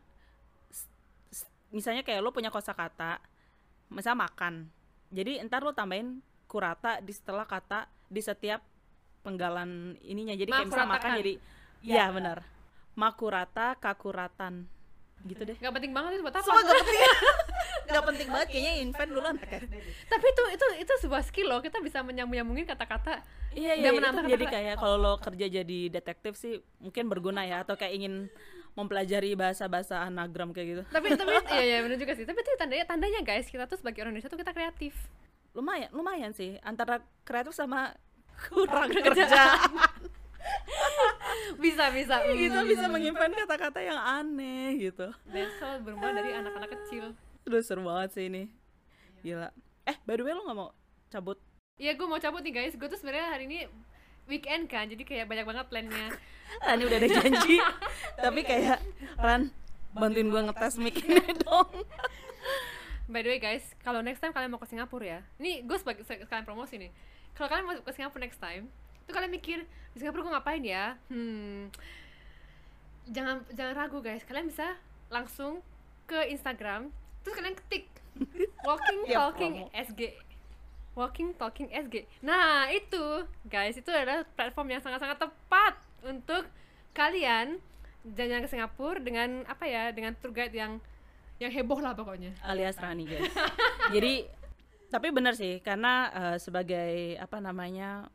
misalnya 1.76 2.08
kayak 2.08 2.24
lo 2.24 2.32
punya 2.32 2.48
kosakata 2.48 3.20
misalnya 3.91 4.24
makan. 4.32 4.72
Jadi 5.12 5.44
ntar 5.44 5.67
lo 5.67 5.76
tambahin 5.76 6.24
kurata 6.48 7.04
di 7.04 7.12
setelah 7.12 7.44
kata 7.44 7.91
di 8.08 8.24
setiap 8.24 8.63
penggalan 9.28 10.00
ininya. 10.08 10.36
Jadi 10.39 10.48
kayak 10.48 10.67
misalnya 10.72 10.96
makan 10.96 11.12
jadi 11.20 11.34
iya 11.84 12.08
benar 12.08 12.61
makurata 12.95 13.75
kakuratan. 13.80 14.67
Gitu 15.21 15.41
deh. 15.45 15.58
Nggak 15.62 15.73
penting 15.77 15.91
banget 15.93 16.12
itu 16.17 16.23
buat 16.25 16.36
apa? 16.36 16.45
Semua 16.45 16.62
gak 16.65 16.77
penting. 16.82 17.01
Gak 17.91 18.08
penting 18.08 18.27
banget 18.32 18.47
kayaknya 18.56 18.73
invent 18.88 19.10
dulu 19.12 19.21
anak 19.27 19.51
tapi 20.08 20.25
itu 20.32 20.43
itu 20.56 20.65
itu 20.80 20.93
sebuah 21.04 21.23
skill 21.27 21.47
loh. 21.51 21.60
Kita 21.60 21.84
bisa 21.84 21.99
menyambung 22.01 22.39
nyambungin 22.39 22.63
kata-kata. 22.63 23.19
Iya 23.51 23.75
Dan 23.75 23.84
iya. 23.84 23.89
Itu 23.91 23.99
menambah 23.99 24.23
jadi 24.32 24.45
kayak 24.47 24.75
kalau 24.80 24.97
lo 24.97 25.13
kerja 25.19 25.45
jadi 25.51 25.80
detektif 25.91 26.34
sih 26.39 26.63
mungkin 26.80 27.12
berguna 27.12 27.43
ya. 27.43 27.67
Atau 27.67 27.75
kayak 27.75 27.93
ingin 27.99 28.13
mempelajari 28.71 29.36
bahasa-bahasa 29.36 30.08
anagram 30.08 30.56
kayak 30.56 30.67
gitu. 30.71 30.84
tapi 30.88 31.12
tapi 31.19 31.36
iya 31.60 31.63
iya 31.67 31.77
benar 31.84 31.99
juga 31.99 32.13
sih. 32.15 32.23
Tapi 32.23 32.39
itu 32.39 32.51
tandanya 32.56 32.86
tandanya 32.88 33.19
guys 33.19 33.51
kita 33.51 33.67
tuh 33.67 33.75
sebagai 33.75 33.99
orang 34.08 34.15
Indonesia 34.15 34.32
tuh 34.32 34.39
kita 34.39 34.56
kreatif. 34.56 34.95
Lumayan 35.51 35.91
lumayan 35.91 36.32
sih. 36.32 36.56
Antara 36.63 37.04
kreatif 37.27 37.51
sama 37.51 37.91
kurang 38.47 38.88
kerjaan. 38.88 39.75
Bisa 41.58 41.89
bisa 41.89 42.15
gitu 42.27 42.56
Hmm. 42.56 42.67
bisa 42.67 42.86
menyimpan 42.86 43.32
kata-kata 43.38 43.80
yang 43.80 43.97
aneh 43.97 44.77
gitu. 44.80 45.08
Besok 45.25 45.84
bermula 45.84 46.12
dari 46.13 46.34
anak-anak 46.34 46.69
kecil 46.71 47.13
Aduh 47.41 47.60
seru 47.60 47.82
banget 47.82 48.10
sih 48.13 48.25
ini. 48.27 48.49
Gila. 49.21 49.49
Eh, 49.84 49.97
by 50.04 50.13
the 50.13 50.23
way 50.23 50.32
lo 50.32 50.43
gak 50.43 50.54
mau 50.56 50.69
cabut? 51.10 51.38
Iya 51.75 51.93
gue 51.93 52.06
mau 52.06 52.17
cabut 52.17 52.39
nih 52.39 52.54
guys 52.54 52.73
gue 52.73 52.86
tuh 52.86 52.95
sebenarnya 52.95 53.27
hari 53.27 53.45
ini 53.45 53.65
weekend 54.23 54.65
kan 54.65 54.86
jadi 54.86 55.01
kayak 55.01 55.25
banyak 55.25 55.43
banget 55.43 55.65
plannya 55.67 56.08
ini 56.71 56.84
udah 56.84 56.97
ada 56.97 57.10
janji. 57.12 57.58
Tapi 58.23 58.41
kayak 58.41 58.77
Ran 59.17 59.49
bantuin 59.91 60.27
gue 60.27 60.41
ngetes 60.41 60.77
mic 60.77 60.95
ini 60.99 61.19
dong. 61.41 61.67
by 63.06 63.19
the 63.19 63.30
way 63.30 63.39
guys 63.39 63.65
kalau 63.80 63.99
next 63.99 64.19
time 64.19 64.32
kalian 64.32 64.47
mau 64.47 64.56
ke 64.56 64.63
Singapura 64.65 65.04
ya 65.04 65.19
ini 65.36 65.60
gue 65.62 65.75
sebagai 65.75 66.01
se- 66.01 66.21
sekalian 66.21 66.47
promosi 66.47 66.80
nih 66.80 66.88
kalau 67.34 67.51
kalian 67.51 67.65
mau 67.65 67.75
ke 67.75 67.91
Singapura 67.91 68.23
next 68.23 68.39
time 68.39 68.71
itu 69.04 69.12
kalian 69.12 69.32
mikir 69.32 69.60
di 69.92 69.98
Singapura 69.98 70.24
gue 70.24 70.34
ngapain 70.34 70.64
ya? 70.64 70.96
Hmm. 71.08 71.68
Jangan 73.10 73.44
jangan 73.52 73.74
ragu 73.76 74.00
guys. 74.00 74.24
Kalian 74.24 74.48
bisa 74.48 74.78
langsung 75.12 75.60
ke 76.08 76.28
Instagram 76.28 76.92
terus 77.22 77.36
kalian 77.38 77.56
ketik 77.56 77.86
walking 78.68 79.00
Ya, 79.08 79.16
talking 79.24 79.54
promo. 79.64 79.76
SG 79.88 80.02
walking 80.92 81.30
talking 81.40 81.68
SG 81.72 82.04
nah 82.20 82.68
itu 82.68 83.24
guys 83.48 83.80
itu 83.80 83.88
adalah 83.88 84.28
platform 84.36 84.76
yang 84.76 84.82
sangat-sangat 84.84 85.24
tepat 85.24 85.80
untuk 86.04 86.44
kalian 86.92 87.64
jalan-jalan 88.04 88.44
ke 88.44 88.50
Singapura 88.50 89.00
dengan 89.00 89.30
apa 89.48 89.64
ya 89.64 89.94
dengan 89.96 90.12
tour 90.20 90.34
guide 90.34 90.52
yang 90.52 90.82
yang 91.40 91.50
heboh 91.50 91.82
lah 91.82 91.94
pokoknya. 91.94 92.34
Alias 92.46 92.78
Rani 92.78 93.06
guys. 93.08 93.30
Jadi 93.96 94.26
tapi 94.92 95.08
benar 95.10 95.34
sih 95.34 95.58
karena 95.64 96.10
eh, 96.12 96.38
sebagai 96.38 97.16
apa 97.18 97.40
namanya 97.40 98.10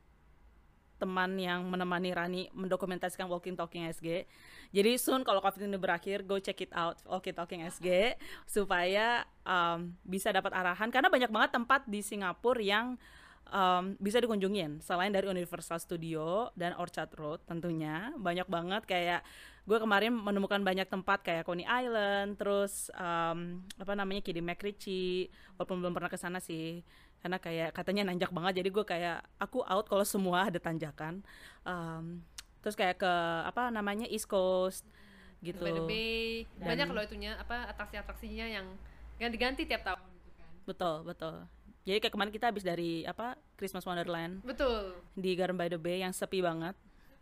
teman 0.96 1.36
yang 1.36 1.64
menemani 1.68 2.10
Rani 2.12 2.42
mendokumentasikan 2.56 3.28
Walking 3.28 3.56
Talking 3.56 3.88
SG. 3.92 4.24
Jadi 4.72 4.92
soon 4.96 5.22
kalau 5.22 5.44
COVID 5.44 5.68
ini 5.68 5.78
berakhir, 5.78 6.24
go 6.24 6.40
check 6.40 6.58
it 6.64 6.72
out 6.72 6.98
Walking 7.04 7.36
Talking 7.36 7.60
SG 7.68 8.16
supaya 8.48 9.24
em, 9.44 9.92
bisa 10.02 10.32
dapat 10.32 10.52
arahan 10.56 10.88
karena 10.88 11.08
banyak 11.12 11.30
banget 11.30 11.50
tempat 11.54 11.84
di 11.84 12.00
Singapura 12.00 12.60
yang 12.60 12.86
um, 13.50 13.94
bisa 13.98 14.18
dikunjungin. 14.18 14.82
Selain 14.82 15.10
dari 15.10 15.26
Universal 15.26 15.78
Studio 15.78 16.50
dan 16.58 16.74
Orchard 16.78 17.10
Road 17.14 17.40
tentunya 17.46 18.10
banyak 18.18 18.46
banget 18.46 18.82
kayak 18.86 19.20
gue 19.66 19.78
kemarin 19.82 20.14
menemukan 20.14 20.62
banyak 20.62 20.86
tempat 20.86 21.26
kayak 21.26 21.42
Coney 21.42 21.66
Island 21.66 22.38
terus 22.38 22.86
um, 22.94 23.66
apa 23.82 23.92
namanya 23.98 24.22
Kiddy 24.22 24.38
McRitchie 24.38 25.26
walaupun 25.58 25.82
belum 25.82 25.94
pernah 25.94 26.10
ke 26.10 26.18
sana 26.18 26.38
sih. 26.38 26.82
Karena 27.18 27.42
kayak 27.42 27.74
katanya 27.74 28.06
nanjak 28.06 28.30
banget 28.30 28.62
jadi 28.62 28.68
gue 28.70 28.84
kayak 28.86 29.18
aku 29.42 29.66
out 29.66 29.86
kalau 29.90 30.06
semua 30.06 30.46
ada 30.46 30.62
tanjakan. 30.62 31.26
Um, 31.66 32.22
terus 32.62 32.78
kayak 32.78 33.02
ke 33.02 33.12
apa 33.46 33.70
namanya 33.70 34.06
East 34.10 34.30
Coast 34.30 34.86
gitu. 35.42 35.62
By 35.62 35.74
the 35.74 35.84
Bay 35.86 36.46
Dan- 36.58 36.74
banyak 36.74 36.86
loh 36.94 37.02
itunya 37.02 37.34
apa 37.38 37.66
atraksi-atraksinya 37.74 38.46
yang 38.46 38.66
ganti-ganti 39.16 39.64
tiap 39.64 39.82
tahun 39.82 40.02
gitu 40.12 40.30
kan. 40.36 40.50
betul 40.68 40.96
betul 41.08 41.34
jadi 41.86 42.02
kayak 42.02 42.14
kemarin 42.18 42.32
kita 42.34 42.50
habis 42.50 42.66
dari 42.66 43.06
apa 43.06 43.38
Christmas 43.54 43.86
Wonderland. 43.86 44.42
Betul. 44.42 44.98
Di 45.14 45.38
Garden 45.38 45.54
by 45.54 45.70
the 45.70 45.78
Bay 45.78 46.02
yang 46.02 46.10
sepi 46.10 46.42
banget. 46.42 46.74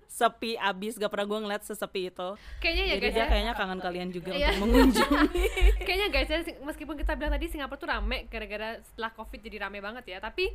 Sepi 0.08 0.56
abis 0.56 0.96
gak 0.96 1.12
pernah 1.12 1.26
gue 1.26 1.38
ngeliat 1.44 1.62
sesepi 1.62 2.08
itu. 2.08 2.28
Kayaknya 2.64 2.84
ya 2.84 2.94
jadi 2.96 3.02
guys 3.02 3.12
dia 3.12 3.20
ya. 3.20 3.26
kayaknya 3.28 3.52
kangen 3.52 3.80
kalian 3.82 4.08
juga 4.08 4.30
Iya. 4.32 4.48
untuk 4.56 4.62
mengunjungi. 4.64 5.44
Kayaknya 5.86 6.08
guys 6.08 6.28
ya 6.30 6.38
meskipun 6.64 6.96
kita 6.96 7.12
bilang 7.12 7.32
tadi 7.34 7.46
Singapura 7.50 7.76
tuh 7.76 7.88
rame 7.92 8.18
gara-gara 8.32 8.80
setelah 8.80 9.10
covid 9.12 9.40
jadi 9.44 9.56
rame 9.68 9.84
banget 9.84 10.04
ya. 10.16 10.18
Tapi 10.24 10.48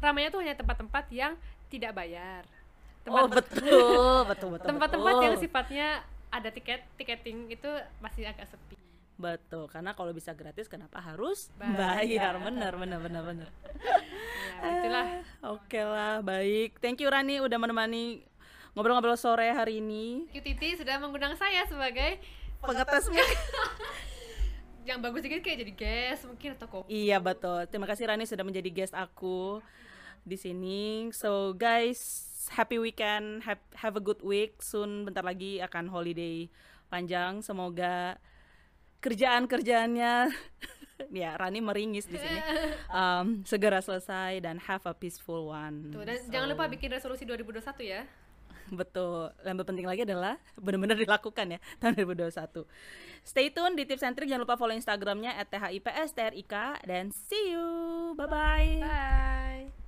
ramenya 0.00 0.32
tuh 0.32 0.40
hanya 0.40 0.54
tempat-tempat 0.56 1.04
yang 1.12 1.36
tidak 1.68 1.92
bayar. 1.92 2.48
Oh 3.04 3.28
betul 3.28 4.24
betul 4.24 4.48
betul 4.56 4.68
tempat-tempat 4.72 5.14
yang 5.20 5.34
sifatnya 5.36 6.00
ada 6.30 6.48
tiket 6.48 6.80
tiketing 6.94 7.50
itu 7.50 7.68
masih 7.98 8.24
agak 8.24 8.46
sepi 8.46 8.76
betul 9.20 9.68
karena 9.68 9.92
kalau 9.92 10.16
bisa 10.16 10.32
gratis 10.32 10.64
kenapa 10.66 10.96
harus 10.98 11.52
Bayar. 11.60 12.00
bayar 12.00 12.34
bener 12.40 12.72
bener 12.72 12.98
bener 13.04 13.22
bener 13.22 13.48
ya 14.64 14.68
itulah 14.80 15.06
oke 15.44 15.80
lah 15.84 16.24
baik 16.24 16.80
thank 16.80 16.98
you 17.04 17.08
Rani 17.12 17.44
udah 17.44 17.60
menemani 17.60 18.24
ngobrol-ngobrol 18.72 19.20
sore 19.20 19.52
hari 19.52 19.84
ini 19.84 20.24
QTT 20.32 20.80
sudah 20.80 20.96
mengundang 20.96 21.36
saya 21.36 21.68
sebagai 21.68 22.16
pengetes 22.64 23.12
yang 24.88 24.98
bagus 25.04 25.20
dikit 25.20 25.44
kayak 25.44 25.68
jadi 25.68 25.72
guest 25.76 26.22
mungkin 26.24 26.56
atau 26.56 26.66
kok 26.66 26.84
Iya 26.88 27.20
betul. 27.20 27.68
Terima 27.68 27.86
kasih 27.86 28.08
Rani 28.08 28.24
sudah 28.24 28.42
menjadi 28.42 28.70
guest 28.72 28.96
aku 28.96 29.60
di 30.24 30.36
sini. 30.40 31.12
So 31.12 31.52
guys, 31.52 32.26
happy 32.50 32.80
weekend, 32.80 33.44
have, 33.44 33.60
have 33.76 33.94
a 33.94 34.02
good 34.02 34.24
week. 34.24 34.58
Soon 34.64 35.04
bentar 35.04 35.22
lagi 35.22 35.60
akan 35.60 35.92
holiday 35.92 36.48
panjang. 36.88 37.44
Semoga 37.44 38.16
kerjaan-kerjaannya 39.00 40.14
ya 41.24 41.30
Rani 41.40 41.60
meringis 41.64 42.04
di 42.04 42.20
sini 42.20 42.40
um, 42.92 43.40
segera 43.48 43.80
selesai 43.80 44.44
dan 44.44 44.60
have 44.60 44.84
a 44.84 44.92
peaceful 44.92 45.48
one. 45.48 45.90
Tuh, 45.90 46.04
dan 46.04 46.20
So, 46.20 46.28
jangan 46.28 46.52
lupa 46.52 46.68
bikin 46.68 46.92
resolusi 46.92 47.24
2021 47.24 47.64
ya 47.84 48.04
Betul. 48.70 49.34
Yang 49.42 49.54
lebih 49.58 49.68
penting 49.68 49.86
lagi 49.86 50.02
adalah 50.06 50.38
benar-benar 50.54 50.96
dilakukan 50.96 51.46
ya 51.50 51.58
tahun 51.82 51.98
2021. 52.06 52.62
Stay 53.26 53.50
tune 53.50 53.74
di 53.74 53.84
tips 53.84 54.06
and 54.06 54.14
trick. 54.14 54.30
Jangan 54.30 54.46
lupa 54.46 54.56
follow 54.56 54.74
Instagramnya 54.74 55.34
@thipstrik 55.50 56.46
dan 56.86 57.10
see 57.10 57.52
you. 57.52 57.68
Bye 58.14 58.30
bye. 58.30 58.70
bye 58.80 59.79